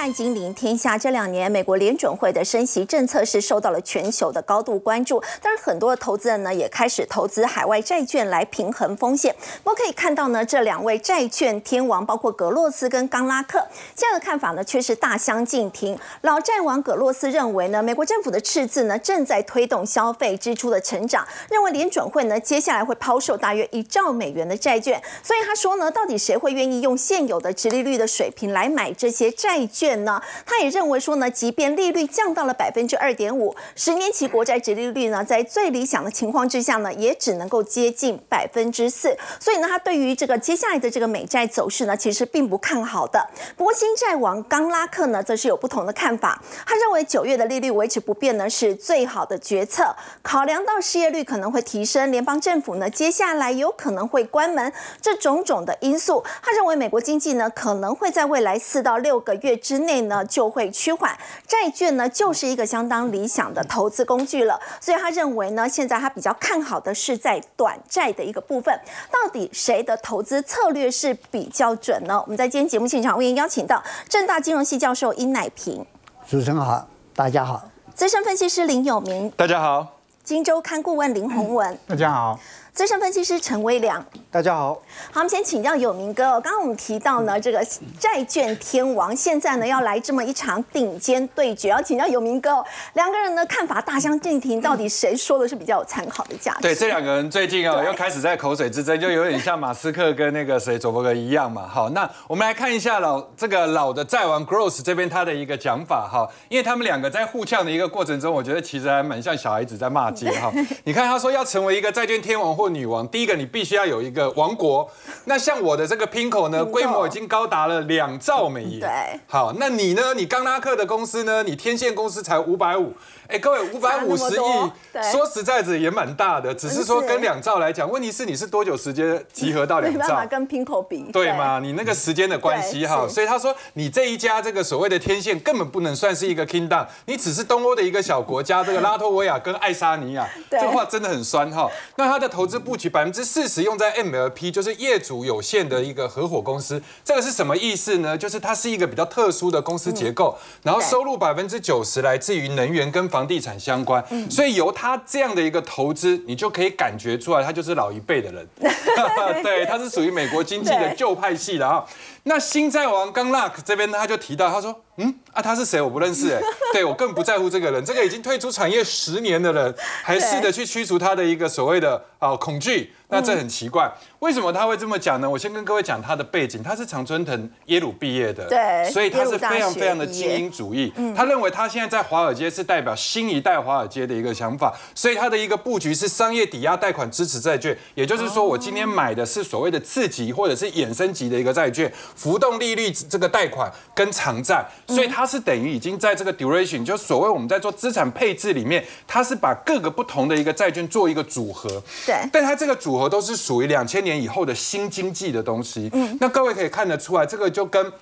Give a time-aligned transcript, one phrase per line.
[0.00, 0.96] 看《金陵天下》。
[0.98, 5.22] 这两年，美国联准会的升息政策是受到了全球的高度关注。
[5.42, 9.36] 当然，很多的投资人呢也开始投资海外债券来平衡风险。
[9.62, 13.62] 我们可以看到呢，这两位债券天王，包括格洛斯跟冈拉克，
[13.94, 15.98] 这样的看法呢却是大相径庭。
[16.22, 24.98] 老债王格洛斯认为呢，美国政府的赤字呢正在推动消费支出的成长，认为联准会呢接下来会抛售大约一兆美元的债券。
[25.22, 30.20] 所以他说呢，到底谁会愿意用现有的直利率的水平来买这些债券呢？
[30.44, 39.16] 他也认为说呢，即便利率降到了百分之二点五，十年期国债直利率呢，在最理想的情况之下呢，也只能够接近百分之四。
[39.38, 43.28] 所以呢，他对于这个接下来的这个美债走势呢，其实并不看好的。
[43.56, 46.40] 不过，新债王冈拉克呢，则是有不同的看法。
[46.66, 49.96] 他认为九月的利率维持不变呢，是最好的决策。
[50.22, 61.16] 考量到失业率可能会提升，联邦政府呢，接下来有可能会关门，这种种的因素，他认为美国经济呢，可能会在未来四到六个月之内呢，就会趋缓。
[61.46, 64.60] 债券呢，就是一个相当理想的投资工具了。
[64.80, 68.78] 所以他认为呢，现在他比较看好的是在短债的一个部分。
[69.10, 72.20] 到底谁的投资策略是比较准呢？
[72.22, 75.84] 我们在今天节目现场为您邀请到正大金融系教授殷乃平，
[76.28, 77.62] 主持人好，大家好，
[77.94, 82.38] 资深分析师林有明，大家好，金周刊顾问林宏文，大家好。
[82.72, 84.80] 资深分析师陈威良，大家好。
[85.10, 86.40] 好，我们先请教有明哥哦。
[86.40, 87.60] 刚刚我们提到呢，这个
[87.98, 92.64] 债券天王现在呢要来这么一场顶尖对决，要请教有明哥哦。
[92.92, 96.60] 两个人的看法大相径庭，到底谁说的是比较有参考的价值？
[96.62, 101.66] 对，这两个人最近啊又开始在口水之争，就有点像马斯克跟那个谁佐伯格一样嘛。
[101.66, 110.52] 好，那我们来看一下老这个老的债王 Gross 这边他的一个讲法哈，因为他们两个在互呛的一个过程中，我觉得其实还蛮像小孩子在骂街哈。
[110.84, 112.50] 你看他说要成为一个债券天王。
[112.60, 114.90] 或女王，第一个你必须要有一个王国。
[115.24, 118.80] 那像我的这个 Pinko 呢，规模已经高达了两兆美元。
[118.80, 120.14] 对，好，那你呢？
[120.14, 121.42] 你刚拉克的公司呢？
[121.42, 122.92] 你天线公司才五百五。
[123.30, 129.98] 哎，各位， 五百五十亿，说实在的也蛮大的，只是说跟两兆来讲，问题是你是多久时间集合到两兆？
[130.00, 131.60] 没办法跟 Pinko 比，对吗？
[131.60, 141.70] 你那个时间的关系哈，所以他说你这一家这个所谓的天线根本不能算是一个 Kingdom，你只是东欧的一个小国家，这个拉脱维亚跟爱沙尼亚， 这话真的很酸哈。
[141.96, 148.18] 那他的投资布局百分之四十用在 MLP，就是业主有限的一个合伙公司，这个是什么意思呢？
[148.18, 154.04] 就是它是一个比较特殊的公司结构，然后收入百分之九十来自于能源跟房地产相关。
[154.30, 158.46] 所以由他这样的一个投资，你就可以感觉出来，他就是老一辈的人。
[159.42, 161.84] 对，他是属于美国经济的旧派系的啊。
[162.24, 165.80] 那新债王刚 Luck 这边他就提到，他说：“嗯啊，他是谁？
[165.80, 166.40] 我不认识。” 哎，
[166.72, 167.84] 对我更不在乎这个人。
[167.84, 172.92] 这个已经退出产业十年的人，还试着去驱除他的一个所谓的啊恐惧。
[173.12, 175.28] 那这很奇怪，为什么他会这么讲呢？
[175.28, 180.92] 我先跟各位讲他的背景，他是常春藤耶鲁毕业的，对，所以他是非常非常的精英主义。
[181.16, 201.68] 他认为他现在在华尔街是代表新一代华尔街的一个想法，所以他的一个布局是商业抵押贷款支持债券，也就是说，我今天买的是所谓的次级或者是衍生级的一个债券，浮动利率这个贷款跟长债，所以它是等于已经在这个 duration，就所谓我们在做资产配置里面，它是把各个不同的一个债券做一个组合，
[202.06, 203.10] 对，但它这个组合。
[203.10, 205.90] 都是属于两千年以后的新经济的东西。
[205.92, 207.92] 嗯，那各位可以看得出来，这个就跟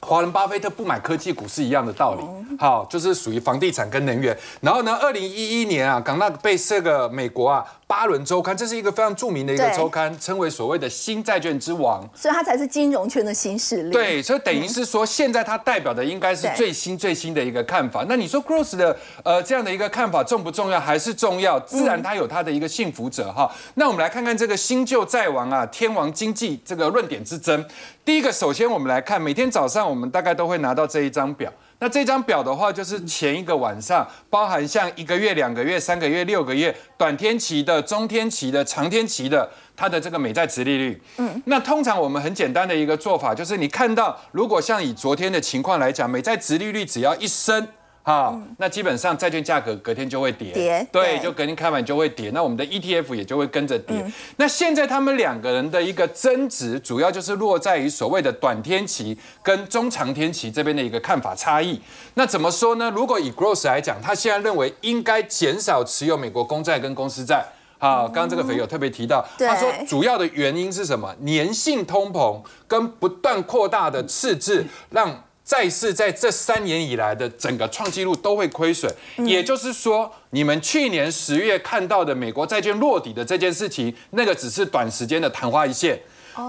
[0.00, 2.56] 华人巴菲特不买科技股是一样的道理。
[2.58, 4.36] 好，就是属于房地产跟能源。
[4.60, 7.64] 然后呢，二零一一年啊，港纳被这个美国啊。
[7.88, 13.90] 巴伦周刊，这是一个非常著名的一个周刊，称为所谓的新债券之王，所以它才是金融圈的新势力。
[13.90, 18.04] 对，所以等于是说，现在它代表的应该是最新最新的一个看法。
[18.06, 18.94] 那你说 Gross 的
[19.24, 20.78] 呃这样的一个看法重不重要？
[20.78, 21.58] 还是重要？
[21.60, 23.50] 自然它有它的一个幸福者哈。
[23.76, 27.64] 那我们来看看这个新旧债王啊，天王经济这个论点之争。
[28.04, 31.50] 第一个，首先我们来看，每天早上我们大概都会拿到这一张表。
[31.80, 41.00] 那这张表的话，就是前一个晚上，包含像一个月、两个月、三个月、六个月、短天期的、中天期的、长天期的，它的这个美债值利率。
[41.18, 47.68] 嗯，那通常我们很简单的一个做法，就是你看到，如果像以昨天的情况来讲，美债值利率只要一升。
[48.08, 54.02] 好，那基本上债券价格隔天就会跌，跌，对，就隔天开盘就会跌，那我们的 ETF 也就会跟着跌。
[54.38, 61.78] 那现在他们两个人的一个争执，主要就是落在于所谓的短天期跟中长天期这边的一个看法差异。
[62.14, 62.90] 那怎么说呢？
[62.96, 67.44] 如果以 Gross 来讲，他现在认为应该减少持有美国公债跟公司债。
[67.78, 71.14] 好，刚刚这个肥友特别提到，他说主要的原因是什么？
[71.26, 75.24] 粘性通膨跟不断扩大的赤字让。
[75.48, 78.92] 债市在这三年以来的整个创纪录都会亏损，
[79.24, 85.98] 也就是说，你们去年十月看到的美国债券落底的这件事情，那个只是短时间的昙花一现。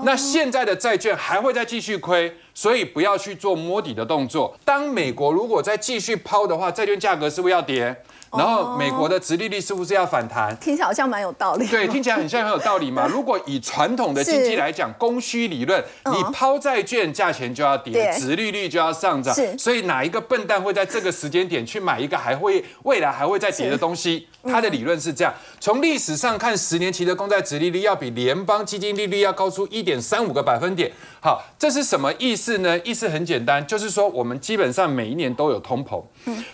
[0.03, 2.35] 那现在的债券还会再继续亏。
[2.53, 4.53] 所以不要去做摸底的动作。
[4.65, 7.95] 当美国如果再继续抛的话，债券价格是不是要跌？
[8.31, 10.55] 然后美国的殖利率是不是要反弹？
[10.57, 11.65] 听起来好像蛮有道理。
[11.67, 13.07] 对，听起来很像很有道理嘛。
[13.11, 19.35] 如果以传统的经济来讲，供需理论，你抛债券价钱就要跌，殖利率就要上涨。
[19.57, 24.27] 所以哪一个笨蛋会在这个时间点去买一个还会未来还会再跌的东西？
[24.49, 30.91] 他的理论是这样：从历史上看，十年期的公债殖利率要比联邦基金利率要高出一点三五个百分点。
[31.21, 32.77] 好，这是什么意思呢？
[32.79, 36.03] 意思很简单，就是说我们基本上每一年都有通膨，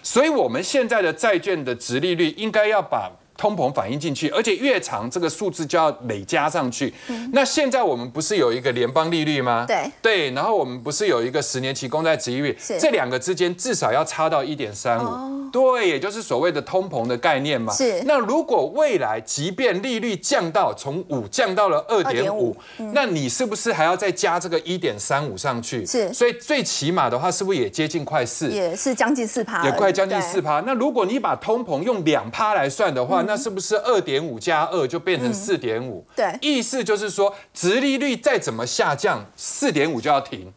[0.03, 3.11] 所以我们现在的债券的值利率应该要把。
[3.37, 6.93] 通膨反映进去，而且越长这个数字就要累加上去。
[7.33, 9.65] 那现在我们不是有一个联邦利率吗？
[9.67, 15.35] 对对，然后我们不是有一个十年期公债殖利率，这两个之间至少要差到一点三五。
[15.51, 17.71] 对，也就是所谓的通膨的概念嘛。
[17.71, 18.01] 是。
[18.05, 22.55] 那如果未来即便利率降到从五降到了二点五，
[22.93, 25.85] 那你是不是还要再加这个一点三五上去？
[25.85, 26.13] 是。
[26.13, 28.49] 所以最起码的话，是不是也接近快四？
[28.49, 29.63] 也是将近四趴。
[29.63, 30.61] 也快将近四趴。
[30.65, 36.05] 那如果你把通膨用两趴来算的话，那是不是二点五加二就变成四点五？
[36.15, 36.37] 对。
[36.41, 40.51] 意思就是说，殖利率再怎么下降，四点五就要停。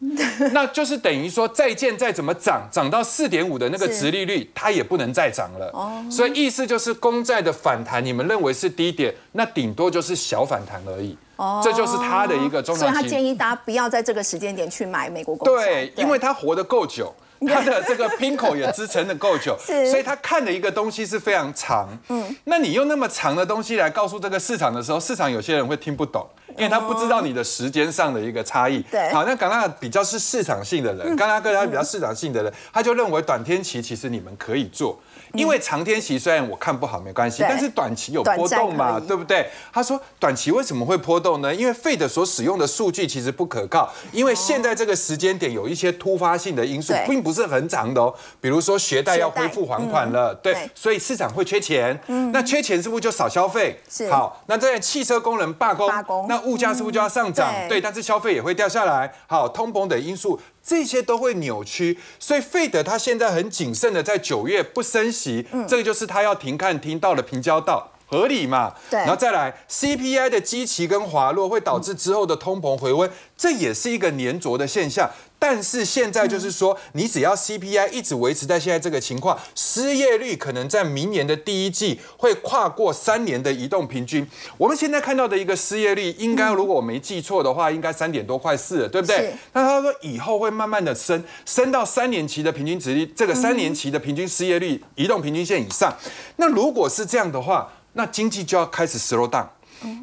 [0.51, 5.69] 那就是等于说，债券再怎么涨，涨到四点五的那个殖利率，它也不能再涨了。
[5.73, 6.03] 哦。
[6.09, 11.17] 所以意思就是，公债的反弹，你们认为是低点，那顶多就是小反弹而已。
[11.35, 11.61] 哦。
[11.63, 12.93] 这就是他的一个中长期。
[12.93, 15.65] 所以他建议大家不要在这个时间点去买美国公债。
[15.65, 17.13] 对，因为他活得够久。
[17.47, 21.87] 它的这个 pinko 也支撑的够久，所以他看的一个东西是非常长。
[22.09, 26.27] 嗯，那你用那么长的东西来告诉这个市场的时候，市场有些人会听不懂，
[26.57, 28.81] 因为他不知道你的时间上的一个差异。
[28.91, 34.99] 对，好，那刚刚比较是市场性的人，刚刚跟他比较市场性的人，他就认为短天期其实你们可以做。
[35.33, 39.49] 因为长天期虽然我看不好没关系，但是短期有波动嘛，对不对？
[39.71, 41.53] 他说短期为什么会波动呢？
[41.53, 48.13] 因为费的所使用的数据其实不可靠，因为现在这个时间点有一些突发性的因素，并不是很长的哦。
[48.41, 51.99] 比如说学贷要恢复还款了，对，所以市场会缺钱，
[52.33, 53.79] 那缺钱是不是就少消费？
[53.89, 54.09] 是。
[54.09, 55.89] 好，那在汽车工人罢工，
[56.27, 57.53] 那物价是不是就要上涨？
[57.67, 59.13] 对，但是消费也会掉下来。
[59.27, 60.39] 好，通膨的因素。
[60.69, 68.73] 这些都会扭曲，所以费德他现在很谨慎的在九月不升息，这个就是他要停看听到了平交道，合理嘛？
[68.89, 75.09] 对，然后再来 CPI 的基期跟滑落会导致之后的通膨回温，这也是一个粘着的现象。
[75.41, 84.27] 但是现在就是说，你只要 CPI 一直维持在现在这个情况，失业率可能在明年的第一季会跨过三年的移动平均。
[84.57, 89.33] 我们现在看到的一个失业率，应该如果我没记错的话，应该三点多快四了，对不对？
[89.53, 95.95] 那他说以后会慢慢的升，升到三年期的平均值率，这个三年期的平均失业率移动平均线以上。
[96.35, 99.47] 那如果是这样的话，那经济就要开始 slow down。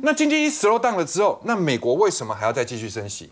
[0.02, 3.30] 那经济一 slow down 了之后，那美国为什么还要再继续升息？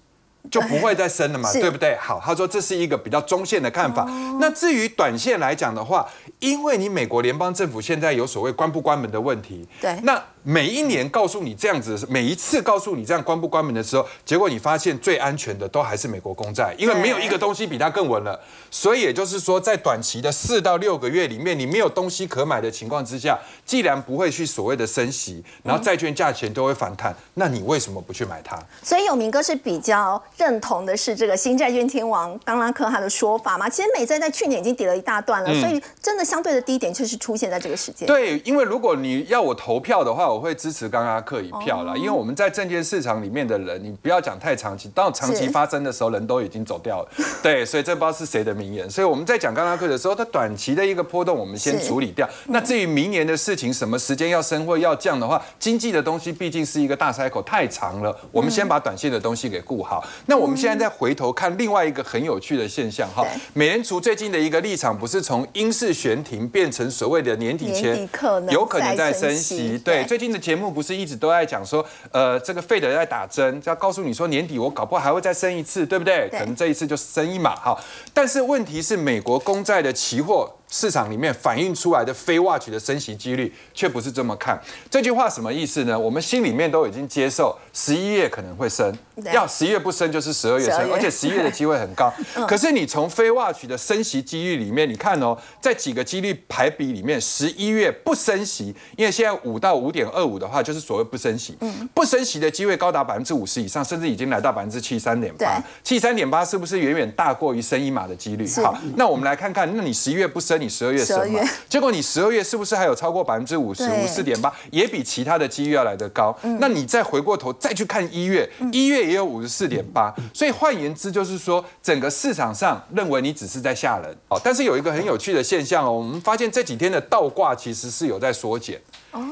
[0.51, 1.97] 就不会再升了嘛， 对不对？
[1.97, 4.05] 好，他说这是一个比较中线的看法。
[4.39, 6.06] 那至于短线来讲的话，
[6.39, 10.23] 因为你美国联邦政府现在有所谓关不关门的问题，对，那。
[10.46, 18.38] 每一年告诉你这样子，每一次告诉你这样关不关门的时候，结果你发现最安全的都还是美国公债，因为没有一个东西比它更稳了。
[18.70, 28.59] 所以也就是说，在短期的四到六个月里面，你没有东西可买的情况之下，既然不会去所谓的升息，然后债券价钱都会反弹，那你为什么不去买它？
[28.83, 33.66] 所以有明哥是比较认同的是这个新债券天王刚拉克他的说法嘛？
[33.66, 38.07] 其实美债在去年已经跌了一大段了，所以真的相对的低点就是出现在这个时间。
[38.07, 40.34] 对，因为如果你要我投票的话。
[40.35, 47.09] 我会支持刚刚克一票了，因为我们在证券市场里面的人，你不要讲太长期，到长期发生的时候，人都已经走掉了。
[47.41, 48.91] 对，所以这不知道是谁的名言。
[48.91, 52.29] 所以我们在讲刚刚克的时候，它短期的一个波动，我们先处理掉。
[52.49, 58.17] 那至于明年的事情，什么时间要升或要降的话，经济的东西毕竟是一个大 cycle，太长了。
[58.33, 60.05] 我们先把短线的东西给顾好。
[60.26, 68.09] 那我们现在再回头看另外一个很有趣的现象哈，美联储最近的一个立场不是从英式悬停变成所谓的年底前
[68.50, 70.24] 有可能在升息，对，最近。
[70.33, 76.28] 的节目不是一直都在讲说，呃，这个费德在打针，要告诉你说年底我搞不好还会再升一次，对不对？
[76.31, 77.76] 可能这一次就升一码哈。
[78.12, 80.50] 但是问题是，美国公债的期货。
[80.75, 84.61] 市场里面反映出来的非 watch 的升息几率却不是这么看。
[84.90, 85.97] 这句话什么意思呢？
[85.97, 88.93] 我们心里面都已经接受十一月可能会升，
[89.33, 92.12] 要十一月不升就是十二月升，而且十一月的机会很高。
[92.49, 101.57] 可是你从非 watch 的升息几率里面，你看哦，在几个几率排比里面，十一月不升息，因为现在五到五点二五的话，就是所谓不升息。
[101.95, 105.62] 不升息的机会高达百分之五十以上，甚至已经来到百分之七三点八。
[105.85, 108.45] 七三点八是不是远远大过于升一码的几率？
[108.61, 110.63] 好，那我们来看看，那你十一月不升？
[110.64, 116.37] 你十二月升嘛， 结果你十二月是不是还有超过百分之五十五四点八，也比其他的机遇要来得高？
[116.59, 124.40] 那你再回过头再去看一月，一月也有五十四点八，所以换言之就是说，整个市场上认为你只是在吓人哦。
[124.42, 128.80] 但是有一个很有趣的现象哦，我们发现这几天的倒挂其实是有在缩减。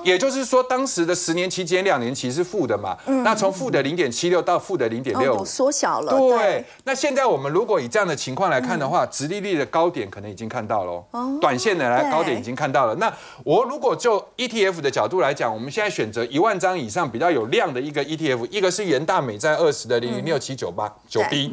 [0.05, 2.97] 也就是说，当时的十年期间两年期是负的嘛？
[3.25, 6.17] 那从负的零点七六到负的零点六，缩小了。
[6.17, 6.65] 对。
[6.85, 11.05] 那现在我们如果以这样的情况来看的话，直利率的高点可能已经看到了。
[11.11, 11.39] 哦。
[11.41, 12.95] 短线的来高点已经看到了。
[12.95, 13.13] 那
[13.45, 21.53] 我如果就 ETF 的角度来讲，我们现在选择一万张以上比较有量的一个 ETF，一个是元大美债二十的零零六七九八九 B，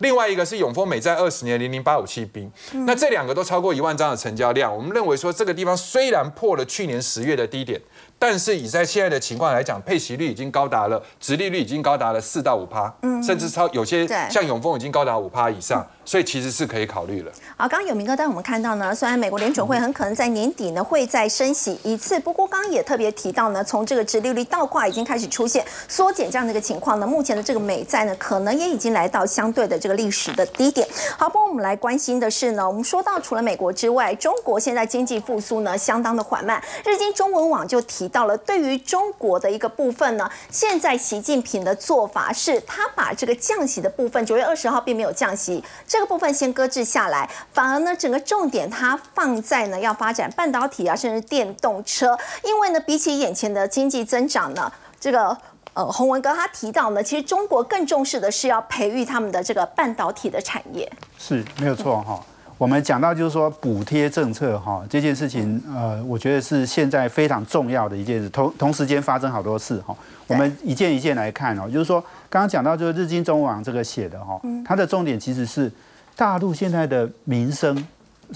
[0.00, 2.50] 另外一个是永丰美债二十年零零八五七 B。
[2.86, 7.69] 那这两个都超过一万张的成交量，我们认为说这个地方虽然破了去年十月的低点。
[7.70, 7.82] 点。
[8.20, 15.84] 但是以在现在的情况来讲，配息率已经高达了，殖利率已经高达了四到五趴，嗯，甚至超有些像永丰已经高达五趴以上。
[16.02, 17.30] 所以其实是可以考虑了。
[17.56, 30.88] 好，刚刚有明哥带我们看到呢，虽然美国联准会很可能在年底呢会再升息一次，不过刚刚也特别提到呢，从这个殖利率倒挂已经开始出现缩减这样的一个情况呢，目前的这个美债呢可能也已经来到相对的这个历史的低点。
[31.16, 36.60] 好，不过我们来关心的是呢，我们说到除了美国之外，中国现在经济复苏呢相当的缓慢。
[36.84, 45.98] 日经中文网就提到了，对于中国的一个部分呢，现在习近平的做法是他把这个降息的部分，九月二十号并没有降息这。
[46.00, 52.18] 个部分先搁置下来，反而呢，整个重点它放在呢要发展半导体啊，甚至电动车。
[52.42, 55.36] 因为呢，比起眼前的经济增长呢，这个
[55.74, 60.90] 呃洪文哥他提到呢，其实中国更重视的是要培育他们的这个半导体的产业。
[61.18, 62.18] 是没有错哈。
[62.60, 68.28] 我们讲到就是说补贴政策哈这件事情，呃，我觉得是现在非常重要的一件事。
[68.28, 71.70] 同同时间发生好多事哈，我们一件一件来看哦。
[71.72, 71.98] 就是说
[72.28, 75.72] 刚刚讲到就是日经中文网这个写的哈，它的重点其实是。
[76.16, 77.74] 大陆现在的民生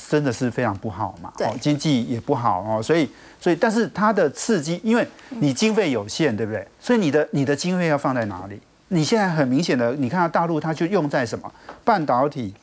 [0.08, 1.30] 真的是非常不好嘛？
[1.36, 3.06] 对，经济也不好哦，所以，
[3.38, 6.66] 所以，但是它的刺激，因为你经费有限，对不对？
[6.80, 8.58] 所以你的你的经费要放在哪里？
[8.88, 11.52] 你现在很明显的，你看到大陆它就用在什么
[11.84, 12.54] 半导体、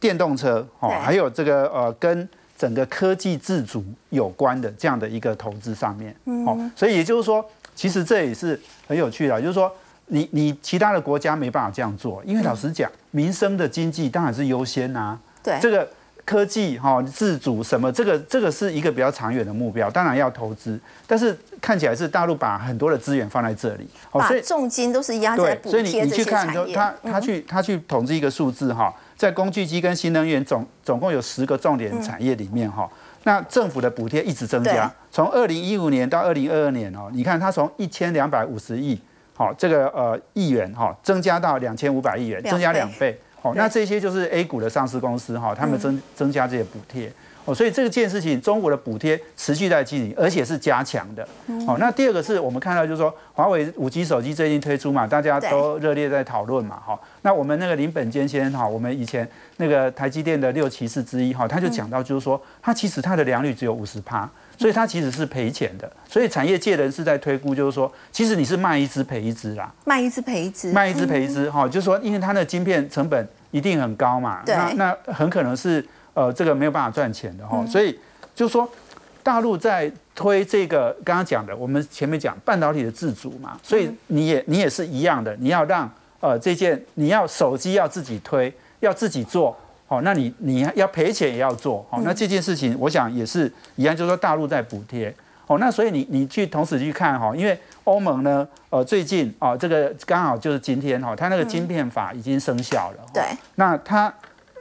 [0.00, 6.14] 电动车哦，还有这个呃跟整个科技自主有关的这样的一个投资上面
[6.46, 9.72] 哦，所以也就是说，其实这也是很有趣的，就是说。
[10.10, 15.18] 你你其他的国家没办法这样做，因为老实讲，民生的经济当然是优先呐。
[15.42, 15.86] 对，这个
[16.24, 20.80] 科技哈自主什么，这个这个是一个比较长远的目标，当然要投资。
[21.06, 23.86] 但是看起来是大陆把很多的资源放在这里，
[24.26, 26.74] 所以重金都是压在补贴这些产业。
[26.74, 32.88] 他他去他去统计一个数字哈，在工具机跟新能源总总共有十个重点产业里面哈，
[33.24, 38.98] 那政府的补贴一直增加，从二零一五年到二零二二年哦，你看它从一千两百五十亿。
[39.34, 43.16] 好，这个呃亿元哈，增加到两千五百亿元，增加两倍。
[43.40, 47.12] 好，那这些就是 A 股的上市公司哈，他们增增加这些补贴。
[47.48, 51.26] 哦，所以这件事情，中国的补贴持续在进行，而且是加强的。
[51.66, 56.78] 哦，那第二个是我们看到就是说，华为五 G 手机最近推出嘛，大家都热烈在讨论嘛。
[56.84, 59.26] 哈，那我们那个林本坚先生哈，我们以前
[59.56, 64.28] 那个台积电的六骑士之一哈，他就讲到就是说，他其实他的良率只有五十趴。
[64.58, 75.86] 所以它其实是赔钱的，所以产业界人士在推估，就是说，其实你是卖一只赔一只啦，卖一只赔一只，卖一只赔一只，哈，就是说，因为它的晶片成本一定很高嘛，那那很可能是
[76.18, 77.96] 呃这个没有办法赚钱的哈，所以
[78.34, 78.68] 就是说，
[79.22, 89.56] 大陆在推这个刚刚讲的，我们前面讲半导体的自主嘛，所以你也你也是一样的，你要让呃这件你要手机要自己推，要自己做。
[89.86, 95.14] 好，那你你要赔钱也要做，好，那这件事情我想也是一样，就是说大陆在补贴，
[95.46, 103.22] 哦，那所以你你去同时去看哈，因为欧盟呢，呃，最近啊，这个刚好就是今天哈，它那个晶片法已经生效了，对，
[103.54, 104.12] 那它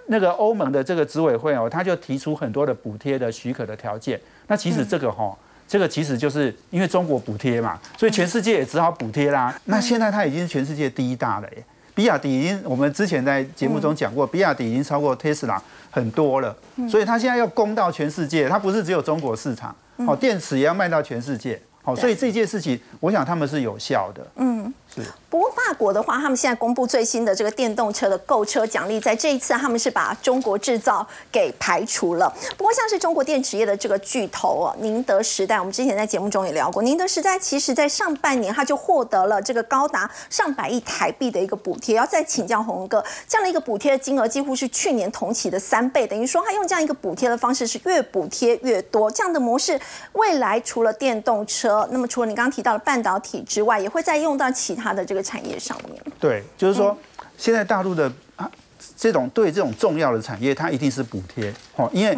[0.08, 5.36] 那个欧盟的这个执委会哦，他就提出很多的补贴的许可的条件，那其实这个哈，
[5.68, 11.64] 这个其实就是因为中国补贴嘛，所以全世界也只好补贴啦，那现在它已经是全世界第一大了耶。
[11.94, 15.60] 比亚迪已经，我们之前在节目中讲过，比亚迪已经超过特斯拉
[15.90, 16.56] 很多了，
[16.88, 21.60] 所以它现在要攻到全世界，它不是只有中国市场，哦，电池也要卖到全世界。
[21.82, 24.22] 好，所以这件事情，我想他们是有效的。
[24.36, 24.87] 嗯，是。
[25.30, 32.34] 不过法国的话，他们现在公布最新的这个电动车的购车奖励，在这一次他们是把中国制造给排除了。
[32.58, 41.96] 不过像是中国电池业的这个巨头哦，宁德时代，我们之前在节目中也聊过，宁德时代其实在上半年它就获得了这个高达上百亿台币的一个补贴。
[41.96, 49.12] 要再请教洪哥，这样的一个补贴的金额几乎是去年同期的三倍，等于说他用这样一个补贴的方式是越补贴越多。
[49.12, 49.78] 这样的模式，
[50.14, 51.88] 未来除了电动车。
[51.92, 56.02] 那么除了你刚刚提到的半导体之外，也会再用到其他的这个产业上面。
[56.20, 56.98] 对，就是说
[57.38, 58.50] 现在大陆的啊
[58.96, 62.18] 这种对这种重要的产业，它一定是补贴哦，因为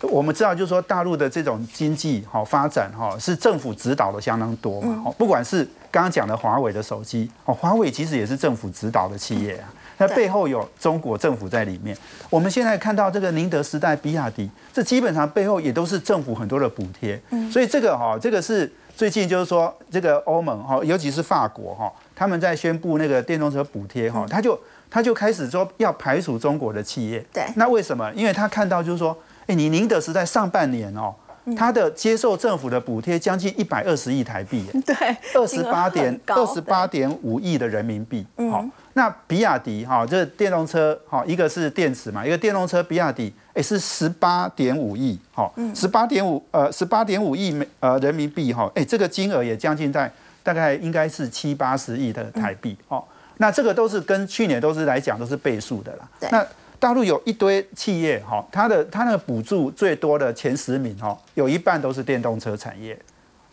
[0.00, 11.96] 我们知道，就是说大陆的这种经济哈发展哈是政府指导的相当多嘛，不管是刚刚讲的华为的手机，哦，华为其实也是政府指导的企业啊，那背后有中国政府在里面。
[12.28, 17.20] 我们现在看到这个宁德时代、比亚迪，这基本上背后也都是政府很多的补贴，
[17.52, 24.58] 所以这个哈，这个是最近就是说这个欧盟哈，尤其是法国哈，他们在宣布那个电动车补贴哈，他就
[24.90, 28.12] 他就开始说要排除中国的企业，对，那为什么？
[28.14, 29.16] 因为他看到就是说。
[29.48, 31.12] 哎，你宁德时代上半年哦，
[31.56, 34.94] 它的接受政府的补贴将近一百二十亿台币， 对，
[35.34, 38.24] 二十八点二十八点五亿的人民币。
[38.48, 53.02] 好，那比亚迪哈，这电动车哈，一个是电池嘛，一个电动车比亚迪，哎，是十八点五亿，哈，十八点五呃，十八点五亿美呃人民币哈，哎，这个金额也将近在大概应该是七八十亿的台币哦。
[53.38, 56.08] 那这个都是跟去年都是来讲都是倍数的啦。
[56.30, 56.46] 那
[56.78, 62.96] 大陆有一堆企业，哈，它的它那个补助最多的前十名，哈，有一半都是电动车产业，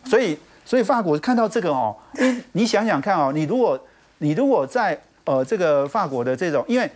[0.04, 3.80] 所以所以法国看到这个，哦，你你想想看，哦，你如果
[4.18, 6.90] 你如果在呃这个法国的这种，因为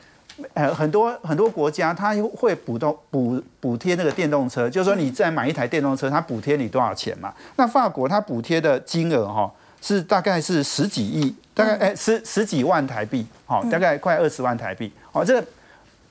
[0.54, 7.32] 呃很多很多国家它会补动补补贴那个电动车，就是说你再买一台电动车，它补贴你多少钱嘛？
[7.54, 9.48] 那法国它补贴的金额，哈，
[9.80, 15.40] 是大概是十几亿，大概哎十十几万台币，好，大概快二十万台币，好这。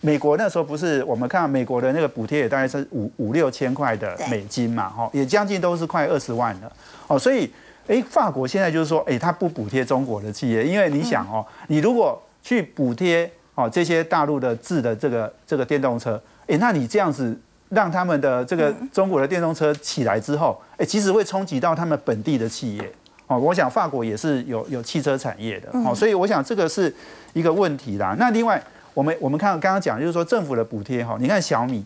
[0.06, 6.70] 美国那时候不是我们看美国的那个补贴也大概是五五六千块的美金嘛，哈，也将近都是快二十万了，
[7.08, 7.50] 哦，所以，
[7.88, 17.38] 哎，法国现在就是说，哎，他不补贴中国的企业，因为你想哦，你如果去补贴哦这些大陆的制的这个这个电动车，哎，那你这样子
[17.70, 22.92] 让他们的这个中国的电动车起来之后，哎，其实会冲击到他们本地的企业，
[23.28, 26.94] 哦，我想法国也是有有汽车产业的，哦，所以我想这个是
[27.34, 28.16] 一个问题啦。
[28.18, 28.62] 那另外。
[28.96, 31.84] 我们我们看刚刚讲，就是说政府的补贴哈，你看小米，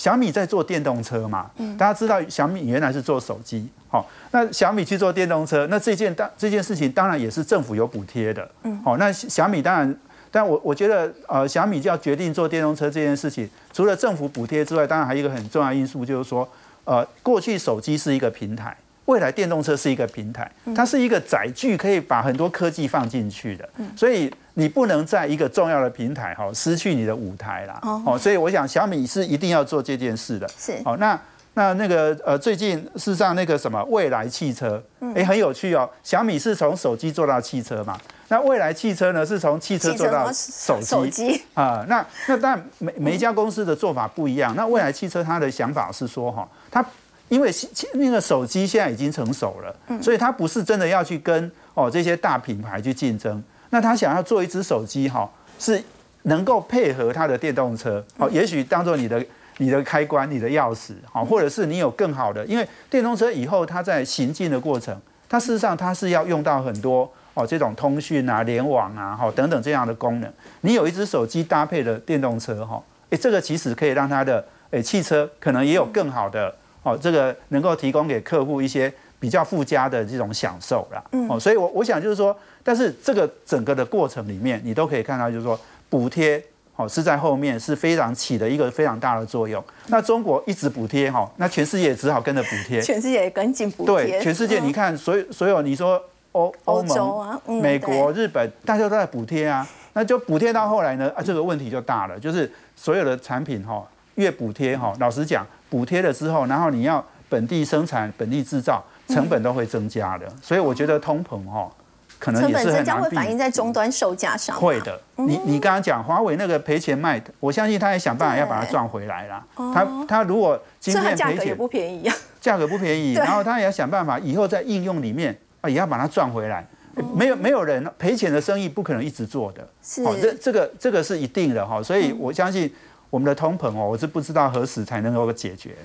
[0.00, 8.50] 小米在做电动车嘛，大家知道小米原来是做手机，好，那小米去做电动车，那这件当这件事情当然也是政府有补贴的，
[8.82, 9.94] 好，那小米当然，
[10.30, 16.48] 但我我觉得呃小米就要决定做电动车这件事情，除了政府补贴之外，当然还有一个很重要因素就是说，
[16.84, 18.74] 呃，过去手机是一个平台。
[19.10, 23.68] 未来电动车是一个平台，它是一个载具，可以把很多科技放进去的。
[23.96, 27.80] 所以你不能在一个重要的平台哈失去你的舞台啦。
[28.06, 30.48] 哦，所以我想小米是一定要做这件事的。
[30.56, 30.80] 是。
[30.84, 31.20] 哦，那
[31.54, 34.80] 那那个呃，最近事实上那个什么未来汽车，
[35.16, 35.90] 哎，很有趣哦。
[36.04, 37.98] 小米是从手机做到汽车嘛？
[38.28, 41.84] 那未来汽车呢是从汽车做到手机啊？
[41.88, 44.54] 那那当然每每一家公司的做法不一样。
[44.54, 46.84] 那未来汽车它的想法是说哈，它。
[47.30, 47.50] 因为
[47.94, 53.42] 那个手机现在已经成熟了，所以它不是真的要去跟哦这些大品牌去竞争。
[53.70, 55.80] 那他想要做一只手机哈，是
[56.22, 59.24] 能够配合他的电动车，哦，也许当做你的
[59.58, 70.28] 你的开关、你的钥匙，好，或者是你有更好的，因为电动车以后它在行进的过程，它事实上它是要用到很多哦这种通讯啊、联网啊、哈等等这样的功能。
[70.62, 76.52] 你有一只手机搭配的电动车哈，诶，这个其实可以让它的诶汽车可能也有更好的。
[76.82, 81.02] 哦，这个能够提供给客户一些比较附加的这种享受啦。
[81.12, 86.42] 嗯，哦，所以，我我想就是说，但是这个整个的过程里面，你都可以看到，就是说，补贴
[86.76, 89.62] 哦是在后面是非常起的一个非常大的作用。
[89.88, 94.06] 那中国一直补贴哈，那全世界只好跟着补贴，全世界也跟进补贴。
[94.06, 103.86] 对，全世界你看，所有所有你说欧欧盟、美国、日本，大家都在补贴啊，那就补贴到后来呢，啊，这个问题就大了，就是所有的产品哈，
[104.20, 105.46] 越补贴哈，老实讲。
[105.70, 110.26] 补贴了之后，然后你要本地生产、本地制造，成本都会增加的。
[110.42, 111.70] 所以我觉得通膨哈，
[112.18, 114.56] 可能也是很难会反映在终端售价上。
[114.56, 119.46] 会的，你你刚刚讲华为那个赔钱卖，我相信他也想办法要把它赚回来啦。
[119.54, 126.66] 他他如果今天价格也不便宜呀， 价格不便宜，然后他也要想办法以后在应用里面啊，也要把它赚回来。
[127.14, 131.80] 没有没有人赔钱的生意不可能一直做的，是这这个这个是一定的哈。
[131.80, 132.68] 所以我相信。
[133.10, 135.76] 我们的通膨哦，我是不知道何时才能够解决。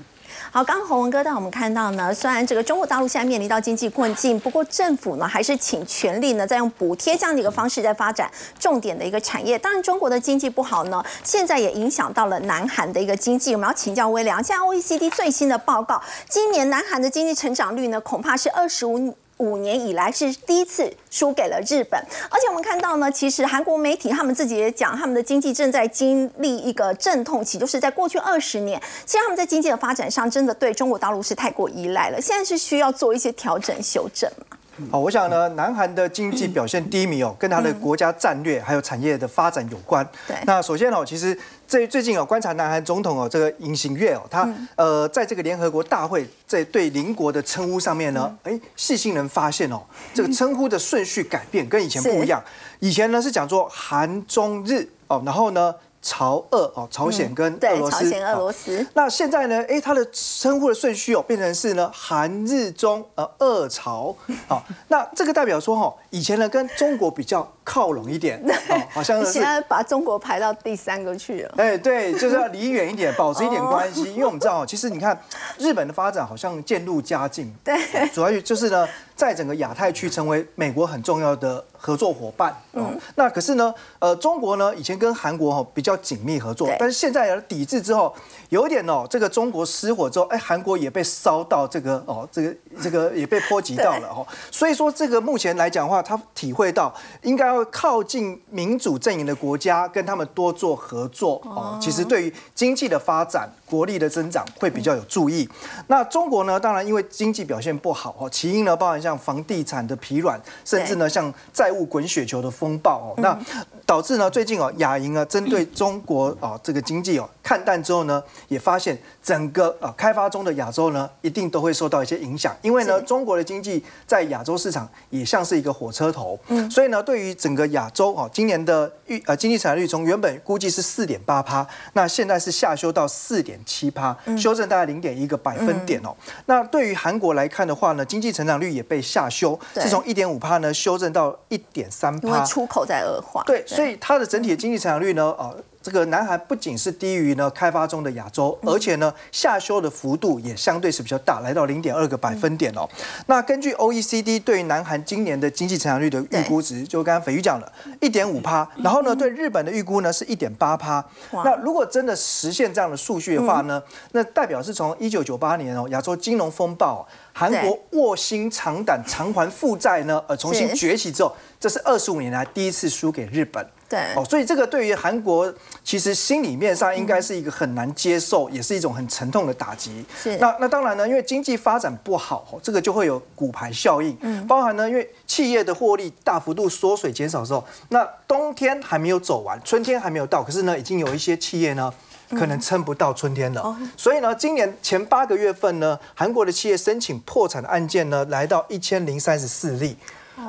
[0.51, 9.57] 好，刚刚洪文哥带我们看到呢，虽然这个中国大陆现在面临到经济困境，不过政府呢还是请全力呢在用补贴这样的一个方式在发展重点的一个产业。
[9.57, 13.53] 当然，中国的经济不好呢，现在也影响到了南韩的一个经济。
[13.53, 19.17] 我们要请教威廉，现在 OECD 最新的报告，今年南韩的经济成长率呢，恐怕是二十五。
[19.37, 34.57] 五年以来是第一次输给了日本，而且我们看到呢，其实韩国媒体他们自己也讲，他们的经济正在经历一个阵痛期，就是在过去二十年，其实他们在经济的发展上真的对中国大陆是太过依赖了，现在是需要做一些调整修正嘛？
[34.91, 40.05] 好，我想呢，南韩的经济表现低迷哦，跟它的国家战略还有产业的发展有关。
[40.27, 49.81] 对，那首先哦，其实最最近哦，观察南韩总统哦，这个尹锡悦哦，他呃，在这个联合国大会在对邻国的称呼上面呢，哎，细心人发现哦，
[50.13, 52.43] 这个称呼的顺序改变跟以前不一样。
[52.79, 55.73] 以前呢是讲做韩中日哦，然后呢。
[56.05, 58.85] 朝俄哦，朝鲜跟俄罗斯，朝鲜俄罗斯。
[58.93, 59.65] 那现在呢？
[59.67, 64.15] 哎，它的称呼的顺序哦，变成是呢韩日中呃俄朝。
[64.47, 68.41] 好， 那这个代表说哈，以前呢跟中国比较靠拢一点，
[68.93, 71.53] 好像是现在把中国排到第三个去了。
[71.57, 74.03] 哎，对，就是要离远一点，保持一点关系。
[74.15, 75.19] 因为我们知道，其实你看
[75.57, 77.75] 日本的发展好像渐入佳境，对，
[78.13, 78.87] 主要就是呢。
[79.15, 82.53] 在整个亚太区成为美国很重要的合作伙伴。
[82.73, 88.13] 嗯，那可是呢，呃，中国呢以前跟韩国哈比较紧密合作，但是现在有了抵制之后，
[88.55, 94.25] 有点哦，这个中国失火之后，哎，韩国也被烧到这个哦，这个这个也被波及到了哦。
[94.49, 101.77] 所以说这个目前来讲的话，他体会到应该要靠近民主阵营的国家，跟他们多做合作哦。
[101.81, 105.47] 其实对于经济的发展、国力的增长会比较有注意。
[105.87, 108.95] 那中国呢，当然因为经济表现不好哦，起因呢包含。
[109.05, 113.37] 像房地产的疲软，甚至呢像债务滚雪球的风暴哦，那
[113.85, 136.15] 导致呢最近哦亚银啊针对中国啊这个经济哦看淡之后呢，也发现整个呃开发中的亚洲呢一定都会受到一些影响，因为呢中国的经济在亚洲市场也像是一个火车头，嗯，所以呢对于整个亚洲哦今年的预呃经济成长率从原本估计是四点八趴，那现在是下修到四点七趴，修正大概零点一个百分点哦。
[136.45, 143.43] 那对于韩国来看的话呢，经济成长率也被被下修，是从一点五趴呢修正到一点三帕，因为出口在恶化。
[143.45, 145.53] 对，所以它的整体的经济成长率呢，呃，
[145.85, 152.89] 这个南韩不仅是低于呢开发中的亚洲，而且呢下修的幅度也相对是比较大，来到零点二个百分点哦。
[153.27, 157.71] 那根据 OECD 对南韩今年的经济成长率的预估值，就刚刚斐玉讲了，
[158.01, 158.67] 一点五趴。
[158.77, 161.05] 然后呢，对日本的预估呢是一点八趴。
[161.31, 163.79] 那如果真的实现这样的数据的话呢，
[164.13, 173.67] 那代表是从一九九八年哦亚洲金融风暴，韩国卧薪尝胆偿还负债呢，呃重新崛起之后，这是二十五年来第一次输给日本。
[173.89, 180.03] 对哦，所以这个对于韩国其实心里面上应该是一个很难接受，也是一种很沉痛的打击。
[180.17, 184.17] 是那那当然呢，因为经济发展不好，这个就会有骨牌效应。
[184.21, 191.93] 嗯，包含呢，因为企业的获利大幅度缩水减少之后，那冬天还没有走完，春天还没有到，可是呢，已经有一些企业呢
[192.31, 193.75] 可能撑不到春天了。
[193.95, 199.97] 所以呢，今年前八个月份呢，韩国的企业申请破产的案件呢，来到一千零三十四例。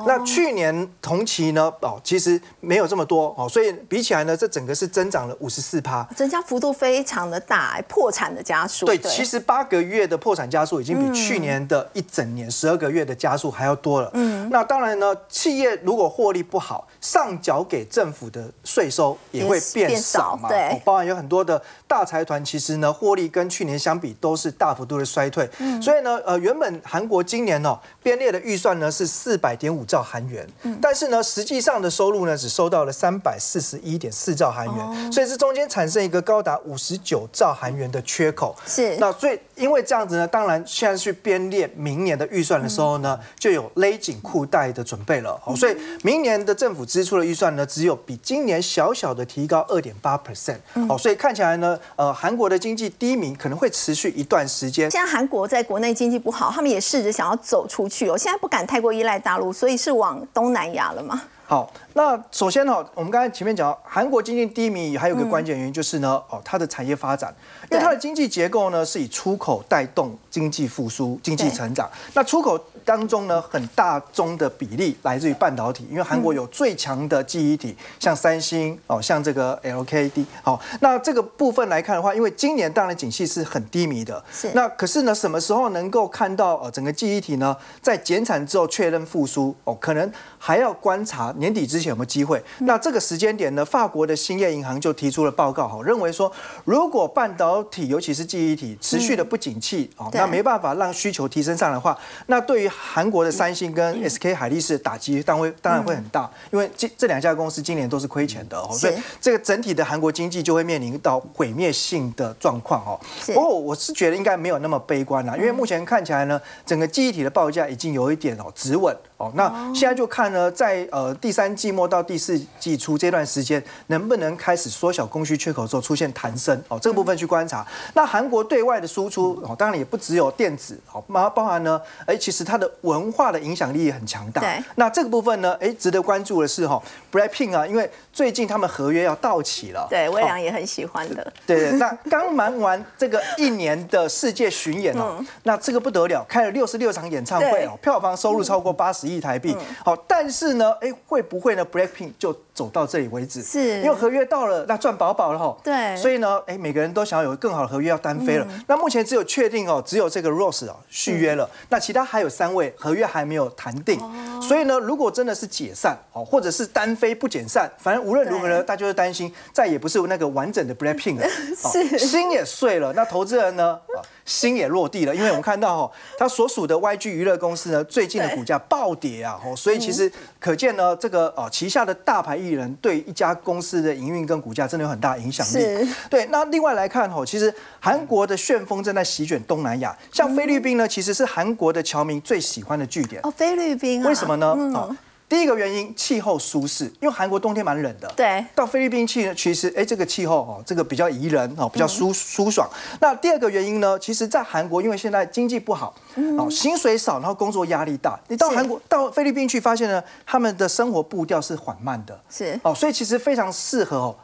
[0.05, 1.71] 那去年同期呢？
[1.81, 8.85] 哦，其实没有这么多哦，所以比起来呢，这整个是增长了五十四趴，增加幅度非常的大，破产的加速。
[8.85, 14.11] 对，其实八个月的破产加速已经比去年的一整年十二个月的加速还要多了。
[14.13, 20.49] 嗯，那当然呢，企业如果获利不好，上缴给政府的税收也会变少嘛。
[20.49, 25.49] 对，包含有很多的大财团，其实呢，获利跟去年相比都是大幅度的衰退。
[25.59, 29.76] 嗯，所以呢，呃，原本韩国今年哦编列的预算呢是四百点五。
[29.77, 30.47] 五兆韩元，
[30.81, 38.55] 但是呢，实际上的收入呢，只收到了三百四十一点四兆韩元，所以这中间产生一个高达五十九兆韩元的缺口。
[38.65, 45.39] 是，那所以因为这样子呢，当然现在去编列明年的预算的时候呢，就有勒紧裤带的准备了。
[45.45, 50.57] 哦，所以明年的政府支出的预算呢，只有比今年小小的提高二点八 percent。
[50.89, 54.89] 哦，所以看起来呢，呃，韩国的经济低迷可能会持续一段时间。
[54.89, 59.67] 现在韩国在国内经济不好，他们也试着想要走出去哦，现在不敢太过依赖大陆，所以。
[59.67, 61.23] 所以是往东南亚了吗？
[61.49, 67.33] 好，那首先呢，我们刚才前面讲，韩国经济低迷，还有个关键原因就是呢，哦，它的产业发展，
[67.71, 71.89] 因为它的经济结构呢是以出口带动经济复苏、经济成长。
[72.13, 80.25] 那出口当中呢，很大宗的比例来自于半导体，因为韩国有最强的记忆体，像三星哦，像这个 LKD。
[80.43, 84.51] 好，那这个部分来看的话，因为今年当然景气是很低迷的，是。
[84.53, 89.55] 那可是呢，什么时候能够看到呃整个记忆体呢，在减产之后确认复苏？
[89.63, 92.41] 哦，可能还要观察年底之前有没有机会。
[92.59, 96.31] 那这个时间点呢，法国的兴业银行就提出了报告，哈，认为说，
[96.65, 101.97] 如果半导体尤其是记忆体持续的不景气，哦，那没办法让需求提升上的话，
[102.27, 112.99] 那对于韩国的三星跟 SK 海力士打击当会当然会很大，因为这这两家公司今年都是亏钱的哦，所以这个整体的韩国经济就会面临到毁灭性的状况哦。
[113.27, 127.65] 不过我是觉得应该没有那么悲观啦，因为目前看起来呢，整个记忆体的报价已经有一点哦止稳哦，那现在就看呢，在呃第三季末到第四季初这段时间，能不能开始缩小供需缺口之后出现弹升哦，这个部分去观察。
[127.95, 134.39] 那韩国对外的输出哦，当然也不只有电子哦，包包含呢，哎，其实它的文化的影响力也很强大。
[134.39, 134.63] 对。
[134.75, 136.79] 那这个部分呢，哎，值得关注的是哈
[137.11, 139.87] ，Blackpink 啊，因为最近他们合约要到期了。
[139.89, 141.33] 对，微良也很喜欢的。
[141.47, 149.06] 对对，那刚忙完这个一年的世界巡演哦，那这个不得了，开了六十六场演唱会哦，票房收入超过八十。
[149.07, 155.55] 亿台币，好，但是呢，哎，会不会呢？Blackpink 就走到这里为止，是，因为合约到了，那赚饱饱了哈。
[155.63, 158.47] 对，所以呢，哎，每个人都想要有更好的合约要单飞了。
[158.65, 164.01] 那目前只有确定哦，只有这个 Rose 啊续约了，那其他还有三位合约还没有谈定。
[164.41, 171.29] 所以呢，如果真的是解散哦，或者是单飞不解散，反正无论如何呢，大家就是担心再也不是那个完整的 Blackpink 了，
[171.71, 171.99] 是。
[171.99, 172.91] 心也碎了。
[172.93, 173.79] 那投资人呢？
[174.25, 185.87] 心也落地了，因为我们看到哦，他所属的 YG 娱乐公司呢，最近的股价暴跌啊，哦，所以其实可见呢，这个哦旗下的大牌艺人对一家公司的营运跟股价真的有很大影响力。
[186.09, 193.21] 对，那另外来看吼，其实韩国的旋风正在席卷东南亚，像菲律宾呢，其实是韩国的侨民最喜欢的据点。
[193.23, 194.07] 哦，菲律宾啊？
[194.07, 194.47] 为什么呢？
[194.47, 194.95] 哦。
[195.29, 198.07] 第一个原因，气候舒适，因为韩国冬天蛮冷的。
[198.15, 198.45] 对。
[198.55, 202.69] 到菲律宾去呢，其实哎，这个气候哦，这个比较宜人哦，比较舒舒爽。
[203.01, 205.93] 那第二个原因呢，其实，在韩国，因为现在经济不好，
[206.37, 208.17] 哦，薪水少，然后工作压力大。
[208.29, 212.17] 你到韩国、到菲律宾去，发现呢，他们的生活步调是缓慢的。
[212.29, 212.57] 是。
[212.63, 214.15] 哦，所以其实非常适合哦。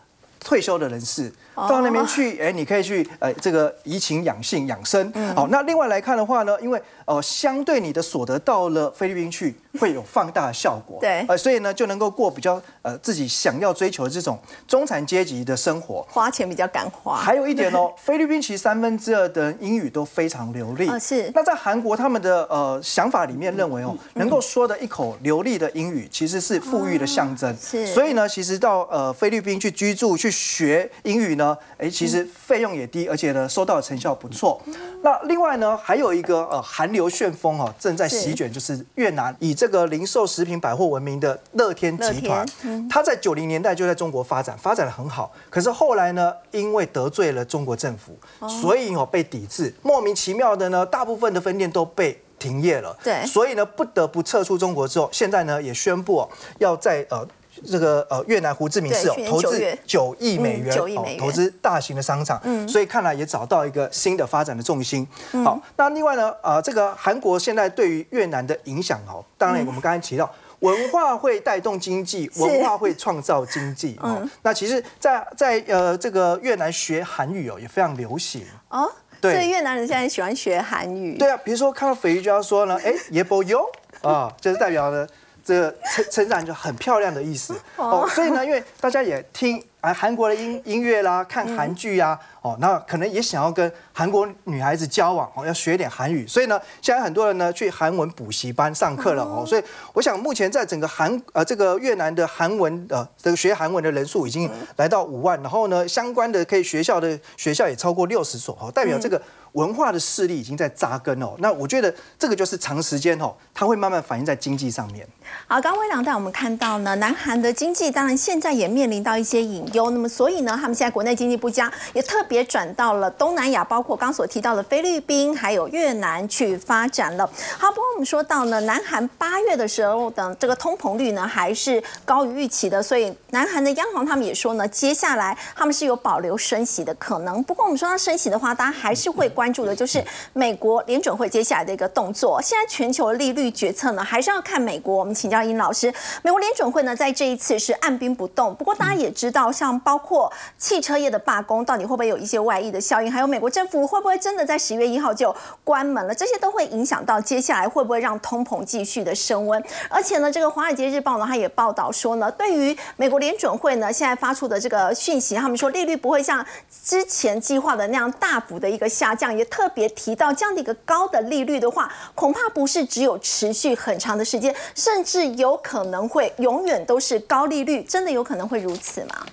[0.44, 5.12] 退休的人士到那边去，哎，你可以去，呃，这个怡情养性养生。
[5.36, 10.98] 好，那另外来看的话呢，因为呃，相对你的所得到了菲律宾去， 会有放大的效果。
[11.02, 17.16] 对，呃，所以呢，就能够过比较呃自己想要追求的这种中产阶级的生活，花钱比较敢花。
[17.16, 20.90] 还有一点哦， 菲律宾其实三分之二的人英语都非常流利。
[21.00, 21.32] 是。
[21.36, 27.56] 那在韩国他们的呃想法里面认为哦，能够说的一口流利的英语，其实是富裕的象征。
[27.58, 27.86] 是。
[27.88, 30.90] 所以呢，其实到呃菲律宾去居住去学。
[31.04, 34.60] 英语呢，哎，其实费用也低，而且呢，收到的成效不错。
[35.04, 42.44] 那另外呢，还有一个呃，韩流旋风哦，正在席卷，就是越南以这个零售食品百货闻名的乐天集团，
[42.90, 45.32] 它在九零年代就在中国发展，发展的很好。
[45.50, 48.18] 可是后来呢，因为得罪了中国政府，
[48.48, 52.98] 所以哦被抵制，莫名其妙的呢，大部分的分店都被停业了。
[53.04, 56.28] 对，所以呢，不得不撤出中国之后，现在呢也宣布
[56.60, 57.28] 要在呃。
[57.66, 65.08] 这个呃越南胡志明市哦投资九亿美元哦投资大型的商场，所以看来也找到一个新的发展的重心。
[65.44, 74.22] 好，那另外呢呃这个韩国现在对于越南的影响哦，当然我们刚才提到文化会带动经济，文化会创造经济哦。
[74.42, 78.90] 那其实，在在呃这个越南学韩语哦也非常流行哦。
[79.20, 81.18] 对，所以越南人现在喜欢学韩语。
[81.18, 83.70] 对啊，比如说看到肥鱼就要说呢，哎耶波哟
[84.02, 85.08] 啊，就是代表呢。
[85.44, 87.54] 这个称称赞就很漂亮的意思。
[87.76, 109.22] 哦，所以呢，因为大家也听啊韩国的音音乐啦，看韩剧呀，哦，那可能也想要跟韩国女孩子交往哦，要学点韩语，所以呢，现在很多人呢去韩文补习班上课了哦，所以我想目前在整个韩呃这个越南的韩文呃这个学韩文的人数已经来到五万，然后呢相关的可以学校的学校也超过六十所哦，代表这个。
[109.54, 115.08] 文化的势力已经在扎根哦，那我觉得这个就是长时间哦，它会慢慢反映在经济上面。
[115.48, 127.26] 好，刚微良带我们看到呢，南韩的经济当然现在也面临到一些隐忧，那么所以呢，他们现在国内经济不佳，也特别转到了东南亚，包括刚所提到的菲律宾还有越南去发展了。
[127.58, 137.42] 好，不过我们说到呢，南韩八月的时候的这个通膨率呢还是高于预期的，所以南韩的央行他们也说呢，接下来他们是有保留升息的可能。
[137.44, 139.43] 不过我们说到升息的话，大家还是会关。
[139.44, 140.02] 关注的就是
[140.32, 142.42] 美国联准会接下来的一个动作。
[142.42, 144.96] 现在全球利率决策呢，还是要看美国。
[144.96, 148.56] 我们请教殷老师，美国联准会呢，在这一次是按兵不动。
[148.56, 153.12] 不过大家也知道，像包括汽车业的罢工，到底会不会有一些外溢的效应？
[153.12, 156.16] 还有美国政府会不会真的在十月一号就关门了？
[156.16, 159.62] 这些都会影响到接下来会不会让通膨继续的升温。
[159.90, 166.46] 而且呢，这个《华尔街日报》呢，它也报道说呢，对于美国联准会呢，现在发出的这个讯息，他们说利率不会像
[166.86, 169.33] 之前计划的那样大幅的一个下降。
[169.38, 179.26] 也特别提到这样的一个高的利率的话，恐怕不是只有持续很长的时间，甚至有可能会永远都是高利率，真的有可能会如此吗？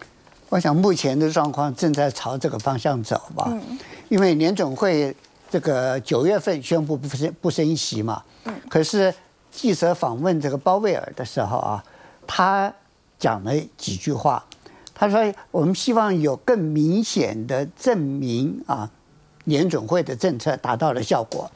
[0.49, 3.45] 我想目前的状况正在朝这个方向走吧。
[3.49, 5.15] 嗯，因为年总会
[5.49, 8.23] 这个九月份宣布不升不升息嘛。
[8.45, 8.55] 嗯。
[8.69, 9.15] 可是
[9.53, 11.85] 记者访问这个鲍威尔的时候啊，
[12.27, 12.73] 他
[13.19, 14.45] 讲了几句话，
[14.93, 18.91] 他说：“我们希望有更明显的证明啊。”
[19.45, 21.51] 联准会的政策达到了效果，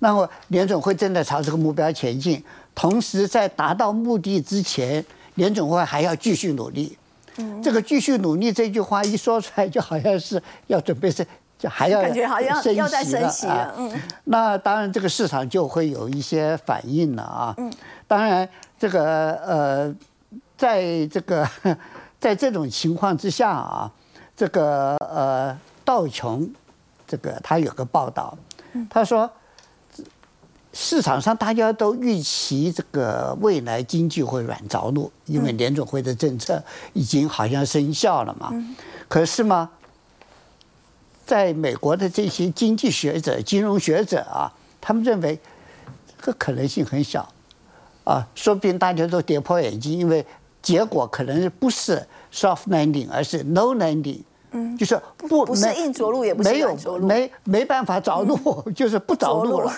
[0.00, 2.42] 那么联总会正在朝这个目标前进，
[2.74, 5.04] 同时在达到目的之前，
[5.36, 6.96] 联总会还要继续努力。
[7.38, 11.26] 嗯，这个继续努力这句话一说出来，就好像是要准备是
[11.58, 13.74] 就还要感觉好像要再升息了。
[13.78, 13.90] 嗯，
[14.24, 17.54] 那当然这个市场就会有一些反应了啊。
[17.56, 17.72] 嗯，
[18.06, 18.46] 当然
[18.78, 19.94] 这个呃，
[20.58, 21.48] 在这个
[22.20, 23.90] 在这种情况之下啊，
[24.36, 26.52] 这个呃道琼
[27.12, 28.38] 这个他有个报道，
[28.88, 29.30] 他说。
[30.74, 38.50] 市场上大家都预期这个未来经济会软着陆，因为联总会的政策已经好像生效了嘛。
[39.06, 39.68] 可是嘛，
[41.26, 44.48] 在美国的这些经济学者、金融学者啊，
[44.80, 45.38] 他们认为
[46.18, 47.30] 这个可能性很小
[48.04, 50.24] 啊，说不定大家都跌破眼镜，因为
[50.62, 54.22] 结果可能不是 soft landing，而是 no landing。
[54.54, 58.36] 嗯，就是不不是硬着陆，也不是软着陆，没没办法着陆，
[58.76, 59.72] 就是不着陆了。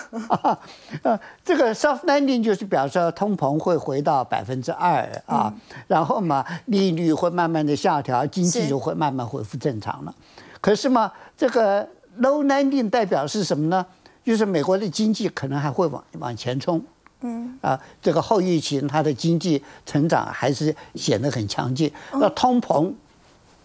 [1.01, 5.53] 呃，这个 soft landing 就是表示通膨会回到百分之二啊，
[5.87, 10.13] 然后嘛，利率会慢慢的下调，经济就会慢慢恢复正常了。
[10.59, 11.87] 可是嘛，这个
[12.19, 13.85] low landing 代表是什么呢？
[14.25, 16.83] 就是美国的经济可能还会往往前冲。
[17.21, 21.89] 嗯啊，这个后疫情它的经济成长还是显得很强劲。
[22.11, 22.93] 那通膨。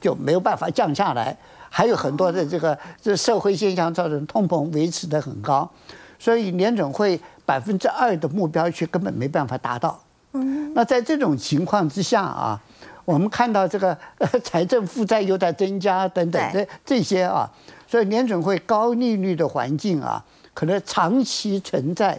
[0.01, 1.37] 就没有办法降下来，
[1.69, 5.71] 还有很多的这个这社会现象造成通膨维持的很高，
[6.19, 10.01] 所以联准会百分之二的目标却根本没办法达到。
[10.33, 12.61] 嗯，那在这种情况之下啊，
[13.05, 13.97] 我们看到这个
[14.43, 17.51] 财政负债又在增加等等这这些啊，
[17.87, 22.19] 所以联准会高利率的环境啊，可能长期存在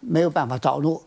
[0.00, 1.02] 没有办法着陆，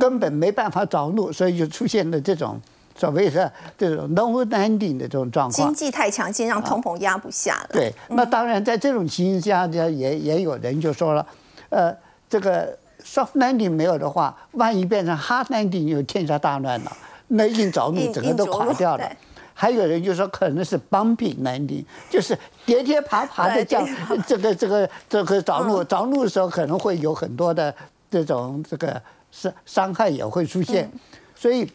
[0.00, 2.60] 根本没办法着陆，所以就出现了这种。
[2.96, 7.68] 所谓是这种 no landing 的这种状况，经济太强劲，让通膨压不下了。
[7.70, 11.26] 对，那当然在这种情形下，也也有人就说了，
[11.68, 11.94] 呃，
[12.26, 16.96] 这个 soft landing 没有的话，万一变成 hard landing，就天下大乱了，
[17.28, 19.06] 那硬着陆整个都垮掉了。
[19.52, 23.86] 还有人就说可能是 bumping landing，就是跌跌爬爬的降，
[24.26, 27.74] 这个这个这个着陆着陆的时候可能会有很多的
[28.10, 30.90] 这种这个伤伤害也会出现，
[31.34, 31.70] 所以。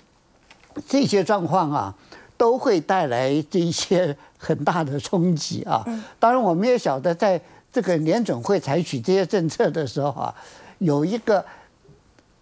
[0.88, 1.96] 这些状况啊，
[2.38, 5.86] 都会带来这一些很大的冲击啊。
[6.20, 7.40] 当然，我们也晓得，在
[7.72, 10.34] 这个联准会采取这些政策的时候啊，
[10.80, 11.46] 有一个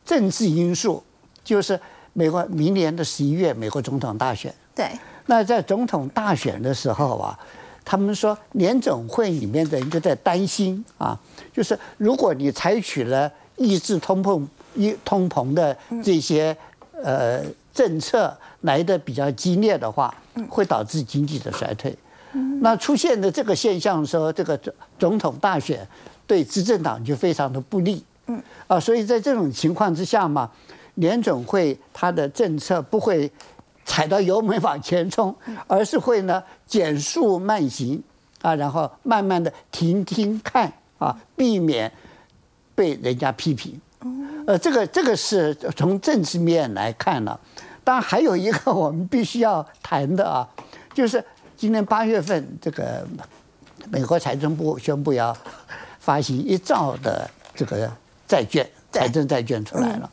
[0.06, 1.04] 政治因素，
[1.44, 1.80] 就是
[2.14, 4.54] 美国明年的十一月美国总统大选。
[4.74, 4.90] 对。
[5.26, 7.38] 那在总统大选的时候啊，
[7.84, 11.20] 他们说联总会里面的人就在担心啊，
[11.54, 14.44] 就是如果你采取了抑制通膨、
[14.76, 16.56] 抑通膨的这些
[17.04, 17.44] 呃。
[17.80, 20.14] 政策来的比较激烈的话，
[20.50, 21.98] 会导致经济的衰退。
[22.60, 24.60] 那出现的这个现象说，这个
[24.98, 25.88] 总统大选
[26.28, 28.04] 对执政党就非常的不利。
[28.28, 30.52] 嗯啊，所以在这种情况之下嘛，
[30.96, 33.32] 联总会它的政策不会
[33.86, 35.34] 踩到油门往前冲，
[35.66, 38.04] 而是会呢减速慢行
[38.42, 41.90] 啊，然后慢慢的停停看啊，避免
[42.76, 43.80] 被人家批评。
[44.46, 47.40] 呃，这个这个是从政治面来看呢。
[47.90, 50.48] 当然，还有一个我们必须要谈的啊，
[50.94, 51.24] 就是
[51.58, 53.04] 今年八月份，这个
[53.90, 55.36] 美国财政部宣布要
[56.00, 57.92] 发行一兆的这个
[58.28, 60.08] 债券，财政债券出来了。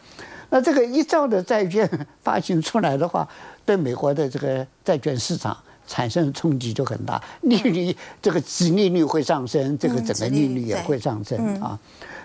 [0.49, 1.87] 那这个一兆的债券
[2.23, 3.29] 发行出来的话，
[3.67, 5.55] 对美国的这个债券市场
[5.87, 11.79] 产生冲击就很大，利率这个殖利率会上升，这个整个利率也会上升啊。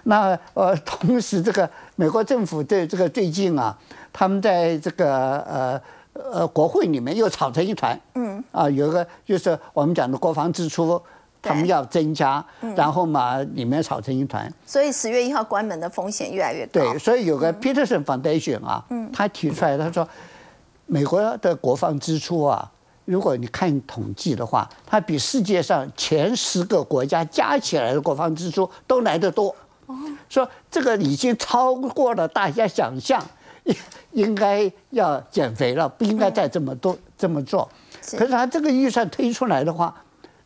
[0.03, 3.77] 那呃， 同时这个美国政府对这个最近啊。
[4.13, 8.43] 他们在这个呃呃国会里面又吵成一团，嗯。
[8.51, 11.01] 啊，有一个就是我们讲的国防支出，
[11.41, 12.43] 他们要增加，
[12.75, 16.81] 然后嘛里面吵成一团，所以十月一号关门的风险越来越高。
[16.81, 18.83] 对，所以有个 Peterson Foundation 啊，
[19.13, 20.05] 他提出来，他说
[20.87, 22.69] 美国的国防支出啊，
[23.05, 29.55] 如果你看统计的话，它比世界上前十个国家加起来的国防支出都来得多，
[30.29, 33.23] 说这个已经超过了大家想象。
[34.13, 37.69] 应该要减肥了，不应该再这么多这么做。
[38.17, 39.95] 可是他这个预算推出来的话，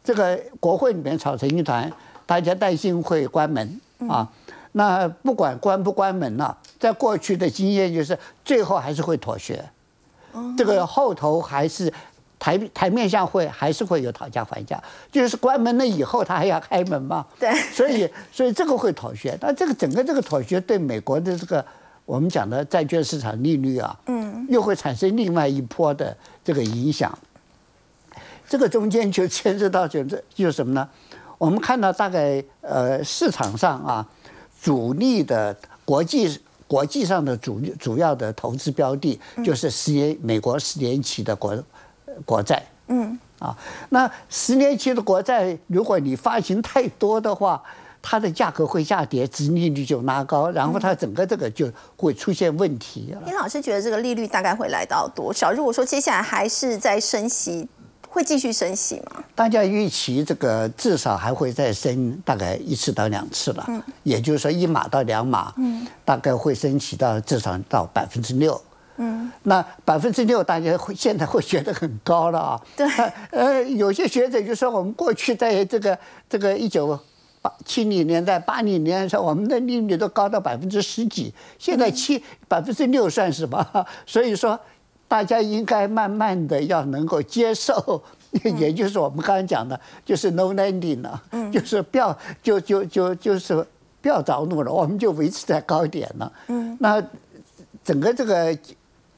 [0.04, 1.92] 这个国会里面吵成一团，
[2.26, 3.80] 大家担心会关门
[4.10, 4.30] 啊。
[4.74, 9.64] 那不管关不关门了，在过去的经验就是最后还是会妥协。
[10.58, 11.92] 这个后头还是
[12.40, 17.26] 台台面上会还是会有讨价还价，就是关门了以后他还要开门嘛。
[17.40, 19.38] 对，所以所以这个会妥协。
[19.42, 21.66] 那这个整个这个妥协对美国的这个。
[22.06, 27.18] 我们讲的债券市场利率啊，嗯，又会产生另外一波的这个影响。
[28.48, 30.88] 这个中间就牵涉到就是就是什么呢？
[31.40, 34.08] 我们看到大概呃市场上啊，
[34.62, 41.58] 主力的国际国际上的主主要的投资标的，就是十年美国十年期的国
[42.24, 42.64] 国债。
[42.88, 43.58] 嗯啊，
[43.90, 47.62] 那十年期的国债，如果你发行太多的话，
[48.02, 53.14] 它的价格会下跌，殖利率就拉高，然后它整个这个就会出现问题。
[53.26, 55.52] 林老师觉得这个利率大概会来到多少？
[55.52, 57.68] 如果说接下来还是在升息，
[58.08, 59.24] 会继续升息吗？
[59.34, 68.62] 大家预期这个至少还会再升大概一次到两次了，嗯，也就是说一码到两码，嗯，大概会升起到至少到百分之六。
[69.46, 72.62] 嗯，那百分之六，大家会现在会觉得很高了啊。
[72.76, 72.86] 对，
[73.32, 77.00] 呃，有些学者就说，我们过去在这个这个一九
[77.42, 83.86] 八七零年代、八零年代，我们的利率都高到百分之十几，现在七百分之六算什么？
[84.06, 84.60] 所以说，
[85.08, 88.02] 大家应该慢慢的要能够接受，
[88.58, 91.22] 也就是我们刚刚讲的，就是 no landing 了，
[91.54, 93.56] 就是不要就就就就是
[94.02, 96.32] 不要着陆了，我们就维持在高点了。
[96.48, 97.02] 嗯，那
[97.84, 98.58] 整个这个。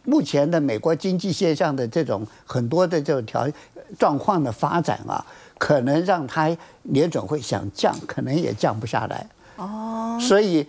[0.07, 3.45] 目前的美国经济现象的这种很多的这种条
[3.99, 5.23] 状况的发展啊，
[5.57, 9.27] 可能让他联准会想降，可能也降不下来。
[9.57, 10.65] 哦，所以，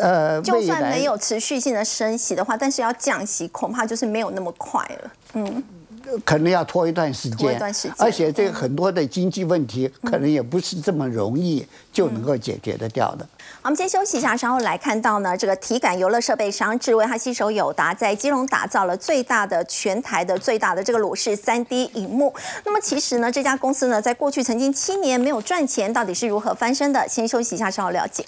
[0.00, 5.12] 呃，就算没有持续性的升息的话，但是要降息，恐怕就是没有那么快了。
[5.34, 5.62] 嗯。
[6.22, 13.26] 可能要拖一段时间，拖一段时间而且这个很多的经济问题可能也不是这么容易就能够解决得掉的。
[13.64, 22.34] 我们先休息一下，稍后来看到呢，这个体感游乐设备商智威，它携手友达在基隆打造了最大的全台的最大的这个裸视三 D 荧幕。
[22.66, 27.08] 那么其实呢，这家公司呢，在过去曾经七年没有赚钱，到底是如何翻身的？
[27.08, 28.26] 先休息一下，稍后了解。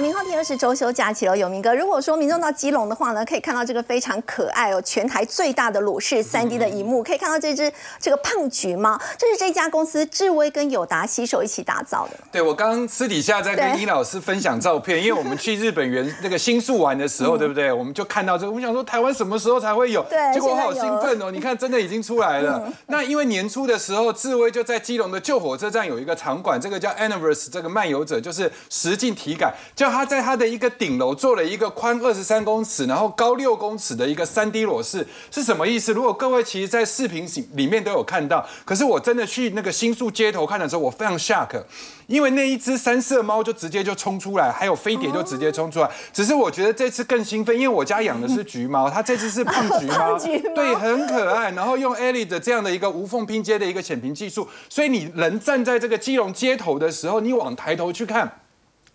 [0.00, 1.74] 明后天又是周休假期了，有明哥。
[1.74, 12.16] 如果说民众到基隆的话呢，可以看到这个非常可爱哦，全台最大的裸视三 D 的荧幕，可以看到这只这个胖橘猫，这是这家公司智威跟友达携手一起打造的。
[12.30, 17.72] 对我刚刚私底下在跟伊老师分享照片，因为我们去日本原那个新宿玩的时候，对不对？
[17.72, 20.04] 我们就看到这个，我们想说台湾什么时候才会有？
[20.04, 21.32] 对，结果我好兴奋哦！
[21.32, 22.72] 你看，真的已经出来了。
[22.86, 30.68] 那因为年初的时候，智威就在基隆的旧火车站有一个场馆，这个叫 Anniverse，这个漫游者就是实境体感，叫他在他的一个。
[30.78, 35.92] 顶楼做了一个宽二十三公尺，然后高六公尺的一个三 D 裸视，是什么意思？
[35.92, 41.60] 如果各位其实，在视频里面都有看到，可是我真的去那个新宿街头看的时候，我非常 shock，
[42.06, 45.90] 因为那一只三色猫就直接就冲出来，还有飞碟就直接冲出来。
[46.12, 50.16] 只是我觉得这次更兴奋，因为我家养的是橘猫，它这次是胖橘猫，
[50.54, 51.50] 对，很可爱。
[51.52, 58.30] 然后用 Ellie 的这样的一个无缝拼接的一个显屏技术，所以你人站在这个基隆街头的时候，你往抬头去看。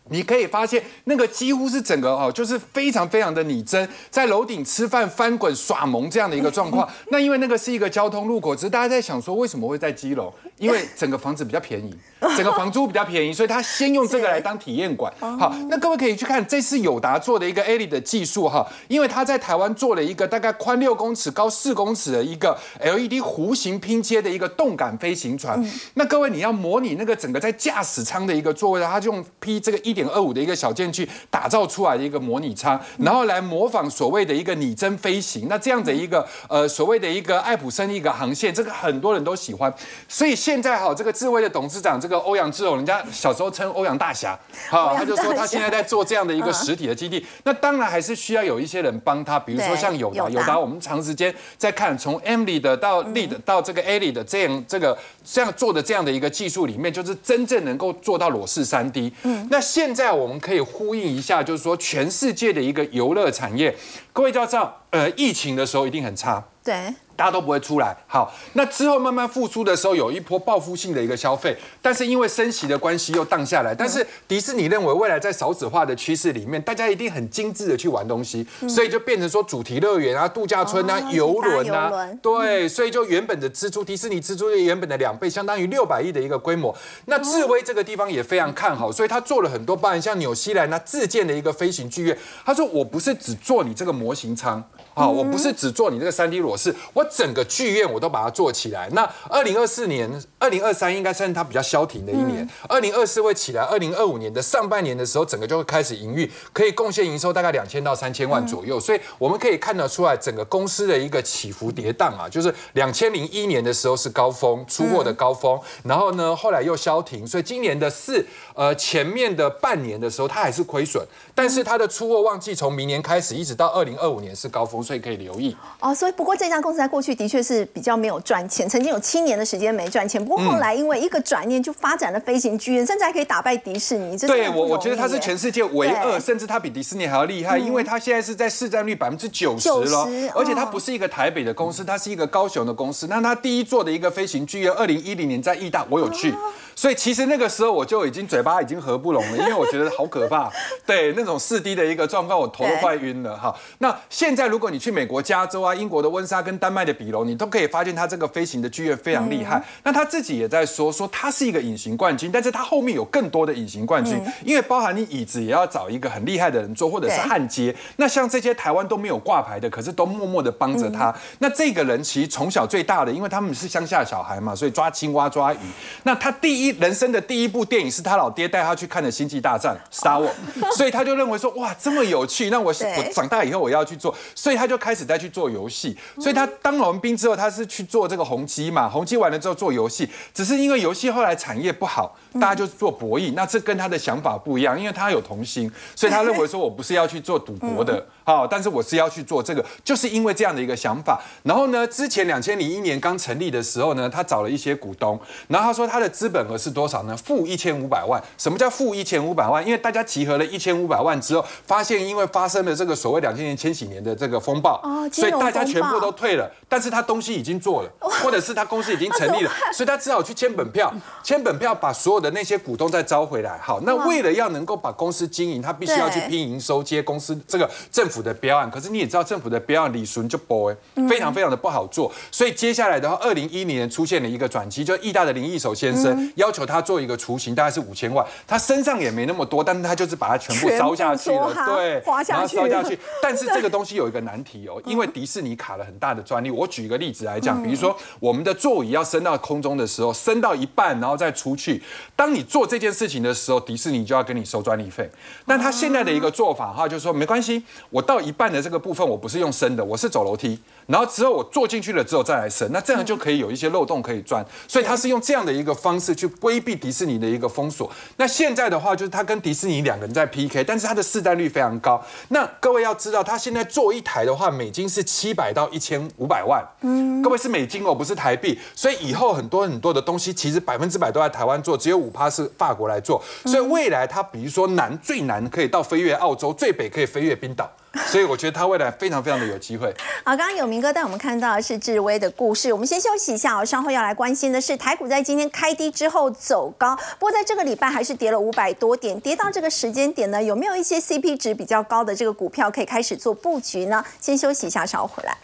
[0.10, 6.88] 你可以发现，那个几乎是整个哦，就是非常非常的拟真，在楼顶吃饭、翻滚、耍萌这样的一个状况。
[7.10, 10.32] 那因为那个是一个交通路口，只是大家在想说，为什么会在基隆？
[10.58, 11.94] 因为整个房子比较便宜，
[12.38, 15.12] 整个房租比较便宜，所以他先用这个来当体验馆。
[15.20, 25.62] 好，那各位可以去看，这是友达做的一个 A 里的技术哈，因为他在台湾做了一个大概宽六公尺、高四公尺的一个 LED 弧形拼接的一个动感飞行船。
[25.96, 35.48] 那各位你要模拟那个整个在驾驶舱的一个座位，他就用 P 这个一点二五的一个小件去打造出来的一个模拟舱，然后来模仿所谓的一个拟真飞行。
[35.50, 39.74] 那这样的一个呃所谓的一个爱普生一个航线，这个很多人都喜欢，
[40.08, 44.40] 所以现现在哈，这个智慧的董事长这个欧阳志勇，人家小时候称欧阳大侠，
[44.70, 47.26] 好，他就说他现在在做这样的一个 实体的基地。
[47.44, 59.12] 那当然还是需要有一些人帮他，比如说像友达，友达我们长时间在看，从 Emily 的到 Lead 到这个 Ali 的这样这个这样做的这样的一个技术里面，就是真正能够做到裸视三 D。
[59.24, 63.76] 嗯，那现现在我们可以呼应一下，就是说全世界的一个游乐产业，
[64.14, 66.42] 各位要知道，呃，疫情的时候一定很差。
[66.64, 66.74] 对。
[67.16, 67.96] 大家都不会出来。
[68.08, 73.74] 好，那之后慢慢复苏的时候，有一波报复性的一个消费，但是因为升息的关系又荡下来。
[73.76, 81.92] 但是迪士尼认为未来在少子化的趋势里面，大家一定很精致的去玩东西，所以就变成说主题乐园啊、度假村啊、游轮啊，
[82.22, 86.76] 对，所以就原本的支出，迪士尼支出原本的两倍，相当于六百亿的一个规模。
[87.06, 92.18] 那智威这个地方也非常看好，所以他做了很多，包含像纽西兰那自建的一个飞行剧院。
[92.46, 98.90] 他说：“我不是只做你这个模型舱。”啊，我不是只做你这个三 D 裸视，我整个剧院我都把它做起来。
[98.92, 108.80] 那二零二四年、二零二三应该算是它比较消停的一年，二零二四会起来，二零二五年的上半年的时候，整个就会开始营运，可以贡献营收大概两千到三千万左右。
[108.80, 118.24] 所以我们可以看得出来，整个公司的一个起伏跌宕啊，就是两千零一年的时候是高峰出货的高峰，然后呢后来又消停，所以今年的四
[118.54, 125.56] 呃前面的半年的时候它还是亏损，但是它的出货旺季从明年开始一直到二零二五年是高峰，所以可以留意。
[125.80, 130.24] 哦，所以不过这家公司在过去的确是比较没有赚钱，曾经有七年的时间没赚钱。
[130.24, 134.18] 不过后来因为一个转念，就发展了飞行剧院，甚至还可以打败迪士尼。
[134.18, 143.08] 对我，我觉得它是全世界唯二，甚至它比迪士尼还要厉害，因为它现在是在市占率百分之九十了，而且它不是一个台北的公司，它是一个高雄的公司。
[143.08, 146.34] 那它第一座的一个飞行剧院，二零一零年在义大，我有去。
[146.76, 150.52] 所以其实那个时候我就已经嘴巴已经合不拢了， 因为我觉得好可怕。
[150.86, 153.56] 对那种四 D 的一个状况，我头都快晕了哈。
[153.78, 159.64] 那现在如果你去美国加州啊、英国的温莎跟丹麦的比隆，你都可以发现它这个飞行的剧院非常厉害。
[159.84, 167.76] 那他自己也在说，说他是一个隐形冠军，但是他后面有更多的隐形冠军，因为包含你椅子也要找一个很厉害的人做，或者是焊接。
[167.98, 171.14] 那像这些台湾都没有挂牌的，可是都默默的帮着他。
[171.40, 175.58] 那这个人其实从小最大的，因为他们是乡下小孩嘛，所以抓青蛙抓鱼。
[176.02, 176.63] 那他第一。
[176.72, 180.32] 人生的第一部电影是他老爹带他去看的《星际大战》Star Wars，
[180.76, 185.98] 所以他就认为说哇这么有趣，那我我长大以后我要去做，所以他就开始在去做游戏。
[186.20, 198.06] 所以他当完兵之后，他是去做这个宏基嘛，宏基完了之后做游戏，只是因为游戏后来产业不好，大家就做博弈，那这跟他的想法不一样，因为他有童心，所以他认为说我不是要去做赌博的。
[198.24, 201.22] 好，但是我是要去做这个，就是因为这样的一个想法。
[201.44, 207.18] 然后呢，之前两千零一年刚成立的时候呢，他找了一些股东，然后他说他的资本额是多少呢？
[207.18, 208.24] 负一千五百万。
[208.38, 209.66] 什么叫负一千五百万？
[209.66, 216.50] 因为大家集合了一千五百万之后，发现因为发生了这个所谓两千年、千禧年的这个风暴，所以大家全部都退了。
[216.70, 217.90] 但是他东西已经做了，
[218.24, 220.94] 或者是他公司已经成立了， 所以他只好去签本票，
[221.24, 223.60] 签本票把所有的那些股东再招回来。
[223.62, 228.10] 好，那为了要能够把公司经营，他必须要去拼营收，接公司这个政。
[228.14, 230.76] 府的标案，可是你也知道政府的标案李顺就薄哎
[231.10, 243.00] 非常非常的不好做，所以接下来的话，二零一零年出现了一个转机，就意大的林义守先生要求他做一个雏形，大概是五千万，他身上也没那么多，但是他就是把它全部烧下去了，对，然后烧下去。
[243.22, 246.52] 但是这个东西有一个难题哦，因为迪士尼卡了很大的专利。
[246.52, 251.82] 我举一个例子来讲，比如说我们的座椅要升到空中的时候，升到一半然后再出去，
[252.16, 255.10] 当你做这件事情的时候，迪士尼就要跟你收专利费。
[255.48, 258.03] 但他现在的一个做法哈，就是说没关系，我。
[258.04, 267.92] 到一半的这个部分，我不是用升的，我是走楼梯，然后之后我坐进去了之后再来审，那这样就可以有一些漏洞可以钻，所以他是用这样的一个方式去规避迪士尼的一个封锁。
[268.18, 272.04] 那现在的话，就是他跟迪士尼两个人在 PK，但是他的市占率非常高。
[272.30, 283.24] 那各位要知道，他现在做一台的话，美金是七百到一千五百万，嗯，各位是美金哦，不是台币，所以以后很多很多的东西，其实百分之百都在台湾做，只有五趴是法国来做。
[283.46, 287.72] 所以未来他比如说南最南可以到飞越澳洲，最北可以飞越冰岛。
[288.08, 289.88] 所以我觉得他未来非常非常的有机会。
[290.26, 293.64] 好，刚刚有明哥带我们看到的是智威的故事，我们先休息一下哦。
[293.64, 304.04] 稍后要来关心的是台股在今天开低之后走高，不过在这个礼拜还是跌了五百多点，跌到这个时间点呢，有没有一些 CP 值比较高的这个股票可以开始做布局呢？
[304.20, 305.38] 先休息一下，稍后回来。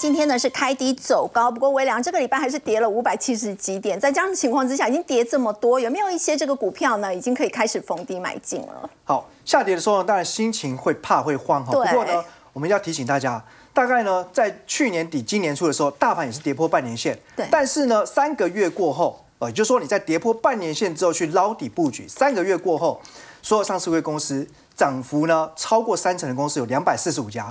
[0.00, 8.88] 今天呢是开低走高，不过微良这个礼拜还是跌了五百七十几点，在这样的情况之下，已经跌这么多，有没有一些这个股票呢，已经可以开始逢低买进了？
[9.04, 11.72] 好，下跌的时候呢，当然心情会怕会慌哈。
[11.72, 12.24] 不过呢，
[12.54, 13.44] 我们要提醒大家，
[13.74, 17.46] 大概呢在去年底今年初的时候，大盘也是跌破半年线，对。
[17.50, 22.98] 但是呢，三个月过后，呃，也就是说你在跌破半年线之后去捞底布局，三个月过后，
[23.42, 27.46] 所有上市会公司涨幅呢超过三成的公司有两百四十五家。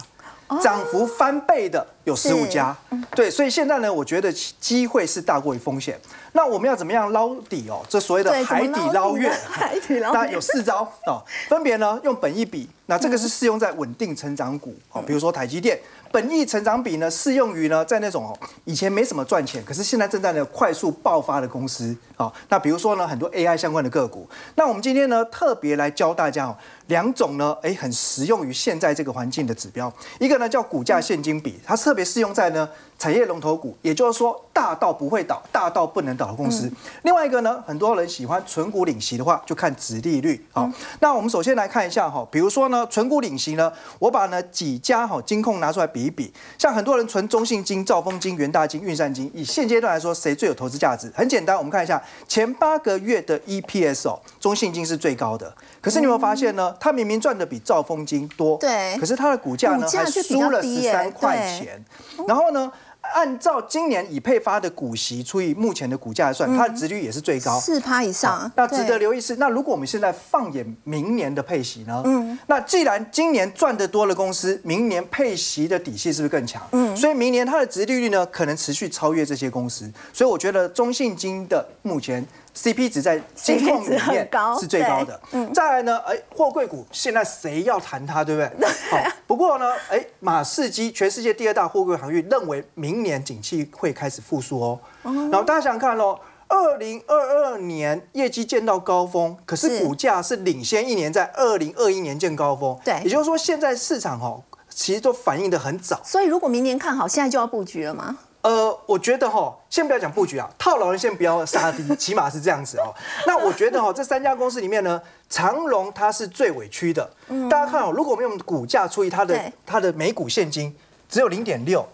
[0.62, 2.76] 涨幅翻倍的有十五家，
[3.12, 6.00] 对，所以现在呢，我觉得机会是大过于风险。
[6.34, 7.82] 那我们要怎么样捞底哦？
[7.88, 15.80] 这所谓的海底捞月， 海底捞，当然有四招哦，分别呢用本一比，那这个是适用在稳定成长股哦，比如说台积电。
[16.12, 22.32] 本益成长比呢，适用于呢，在那种以前没什么赚钱，可是现在正在呢快速爆发的公司啊。
[22.50, 24.28] 那比如说呢，很多 AI 相关的个股。
[24.56, 26.58] 那我们今天呢，特别来教大家哦，
[26.88, 29.92] 两种呢，哎，很实用于现在这个环境的指标。
[30.20, 32.68] 一个呢叫股价现金比，它特别适用在呢
[33.00, 36.70] 产业龙头股，也就是说大到不会倒、大到不能倒的公司。
[37.04, 40.46] 另外一个呢，很多人喜欢纯股领息的话，就看殖利率。
[40.52, 40.70] 好，
[41.00, 51.10] 那我们首先来看一下哈，比如说呢，纯股领息呢，我把呢几家哈金控拿出来比一比，像很多人存中信金、兆丰金、元大金、运善金，以现阶段来说，谁最有投资价值？
[51.16, 55.56] 很简单，我们看一下前八个月的 EPS 哦，中信金是最高的。
[55.80, 56.76] 可是你有没有发现呢？
[56.82, 61.82] 它明明赚的比兆丰金多，对，可是它的股价呢还输了十三块钱，
[62.28, 62.70] 然后呢？
[63.14, 68.52] 按照今年已配发的股息除以目前的股价来算，它的值率也是最高，四趴以上。
[68.56, 72.02] 那值得留意是，那如果我们现在放眼明年的配息呢？
[72.06, 76.62] 嗯，那既然今年赚得多的公司，明年配息的底气是不是更强？
[76.72, 79.92] 嗯，所以明年它的值利率呢，可能持续超越这些公司。
[80.14, 82.26] 所以我觉得中信金的目前。
[82.62, 84.30] CP 值在金控里面
[84.60, 85.18] 是最高的。
[85.32, 88.68] 嗯，再来呢，哎，货柜股现在谁要谈它，对不对？
[88.92, 94.80] 好，不过呢，哎，马士基全世界第二大货柜航运，认为明年景气会开始复苏哦。
[95.04, 102.78] 然后大家想想看喽，二零二二年业绩见到高峰，可是股价是领先一年，在二零二一年见高峰。
[102.84, 106.02] 对，也就是说现在市场哦，其实都反应的很早。
[106.04, 108.18] 所以如果明年看好，现在就要布局了吗？
[108.42, 112.94] 呃，我觉得哈，先不要讲布局啊，套牢人先不要杀低，起码是这样子哦。
[113.28, 117.10] 那我觉得哈，这三家公司里面呢，长隆它是最委屈的。
[117.50, 120.74] 大家看哦，如果我们用股价除以它的它的每股现金
[121.10, 121.86] 只有零点六，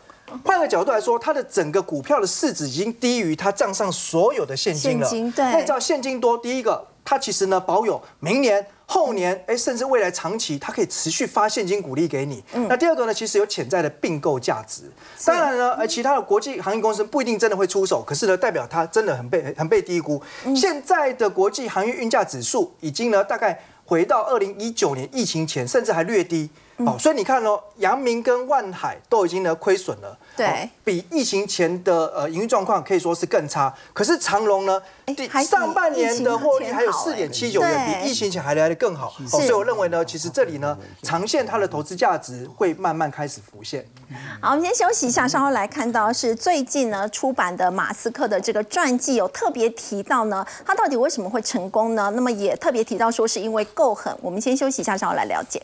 [0.44, 5.10] 换个角度来说，它的整个股票的市值已经低于它账上所有的现金了。
[5.10, 8.68] 对，那知道现金多，第一个它其实呢保有明年。
[8.88, 12.44] 后年，哎，甚至未来长期，它可以持续发现金股利给你。
[12.70, 14.84] 那第二个呢，其实有潜在的并购价值。
[15.26, 20.22] 当然呢，呃，其他的国际航运公司不一定真的会出手，可是呢，代表它真的很被很被低估。
[20.56, 26.48] 现在的国际航运运价指数已经呢，大概回到二零一九年疫情前，甚至还略低。
[26.78, 33.74] 哦，所以你看哦，阳明跟万海都已经呢亏损了，对，比疫情前的呃营运状况可以说是更差。
[33.94, 34.82] 可是长隆呢，
[35.48, 39.14] 上半年的获利还有四点七九元，比疫情前还来的更好。
[39.32, 43.86] 哦，所以我认为呢，其实这里呢，长线它的投资价值会慢慢开始浮现。
[44.42, 52.12] 好，我们先休息一下，稍后来看到是最近呢出版的马斯克的这个传记，有特别提到呢，他到底为什么会成功呢？
[52.14, 54.16] 那么也特别提到说是因为够狠。
[54.22, 55.62] 我们先休息一下，稍后来了解。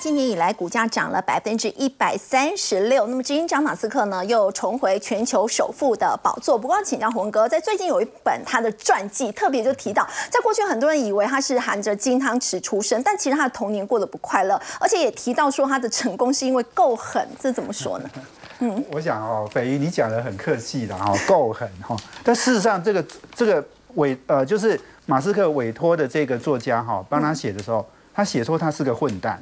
[0.00, 3.06] 今年以来，股价涨了百分之一百三十六。
[3.08, 6.58] 那么，执行长马斯克呢，又重回全球首富的宝座。
[6.58, 17.28] 不过，请教洪哥，在最近有一本他的传记，特别就提到，在过去很多人以为他是含着金汤匙出生，但其实他的童年过得不快乐，而且也提到说他的成功是因为够狠。
[17.38, 18.08] 这怎么说呢？
[18.60, 21.94] 嗯，我想哦，北瑜你讲的很客气的哈，够狠哈。
[22.24, 23.62] 但事实上，这个这个
[23.96, 29.38] 委呃，就是马斯克委托的这个作家哈，帮他写的时候，他写说他是个混蛋。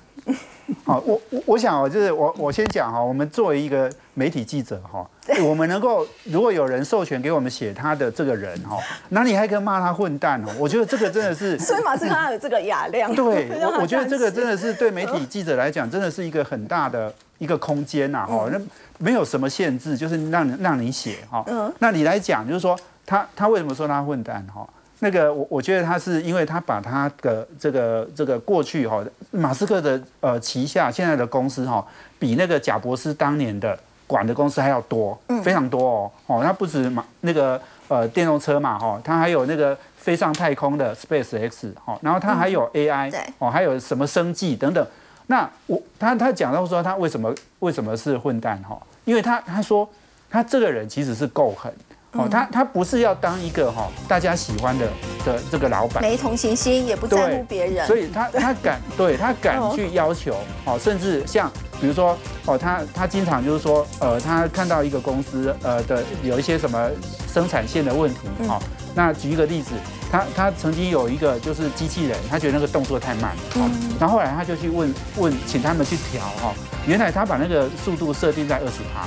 [0.89, 5.07] 好，我我我想哦，就是我我先讲哈，我们作为一个媒体记者哈，
[5.45, 8.79] 我们能够如果有人授权给我们写他的这个人哈，
[9.11, 10.49] 那你还可以骂他混蛋哦？
[10.59, 13.15] 我觉得这个真的是， 所以马斯克他有这个雅量。
[13.15, 18.59] 对， 我我觉得这个真的是对媒体记者来讲，真的是一个很大的一个空间呐哈，那
[18.97, 21.45] 没有什么限制，就是让让你写哈。
[21.49, 21.71] 嗯。
[21.81, 22.75] 那你来讲，就是说
[23.05, 24.67] 他他为什么说他混蛋哈？
[25.01, 31.87] 那个我我觉得他是因为他把他的这个这个过去哈，马斯克的呃旗下现在的公司哈，
[32.19, 44.85] 比那个贾博士当年的管的公司还要多，非常多哦哦，他不止马那个呃电动车嘛哈，他还有那个飞上太空的 Space X 哈，然后他还有 AI 哦，还有什么生计等等。
[45.29, 48.77] 那我他他讲到说他为什么为什么是混蛋哈？
[49.05, 49.89] 因为他他说
[50.29, 51.73] 他这个人其实是够狠。
[52.13, 54.87] 哦，他他不是要当一个哈大家喜欢的
[55.25, 61.51] 的这个老板，没同情心，也不在乎别人，所以他他敢 对他敢去要求哦，甚至像
[61.81, 66.91] 比如说哦，他他经常就是说呃，他看到一个公司呃的有一些什么
[67.33, 68.59] 生产线的问题哦，
[68.99, 69.71] 那举一个例子，
[70.11, 73.71] 他他曾经有一个就是机器人，他觉得那个动作太慢，嗯，
[74.01, 76.53] 然后后来他就去问问，请他们去调哈。
[76.85, 79.07] 原来他把那个速度设定在二十帕，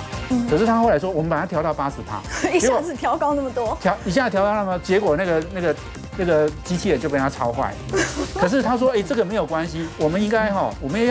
[0.49, 2.21] 可是他后来说我们把它调到八十帕，
[2.55, 5.75] 一下子调高那么多，调一下调高那么，结果那个那个
[6.15, 7.73] 那个机器人就被他超坏。
[8.39, 11.05] 可是他说，哎，这个没有关系，我们应该哈，我们要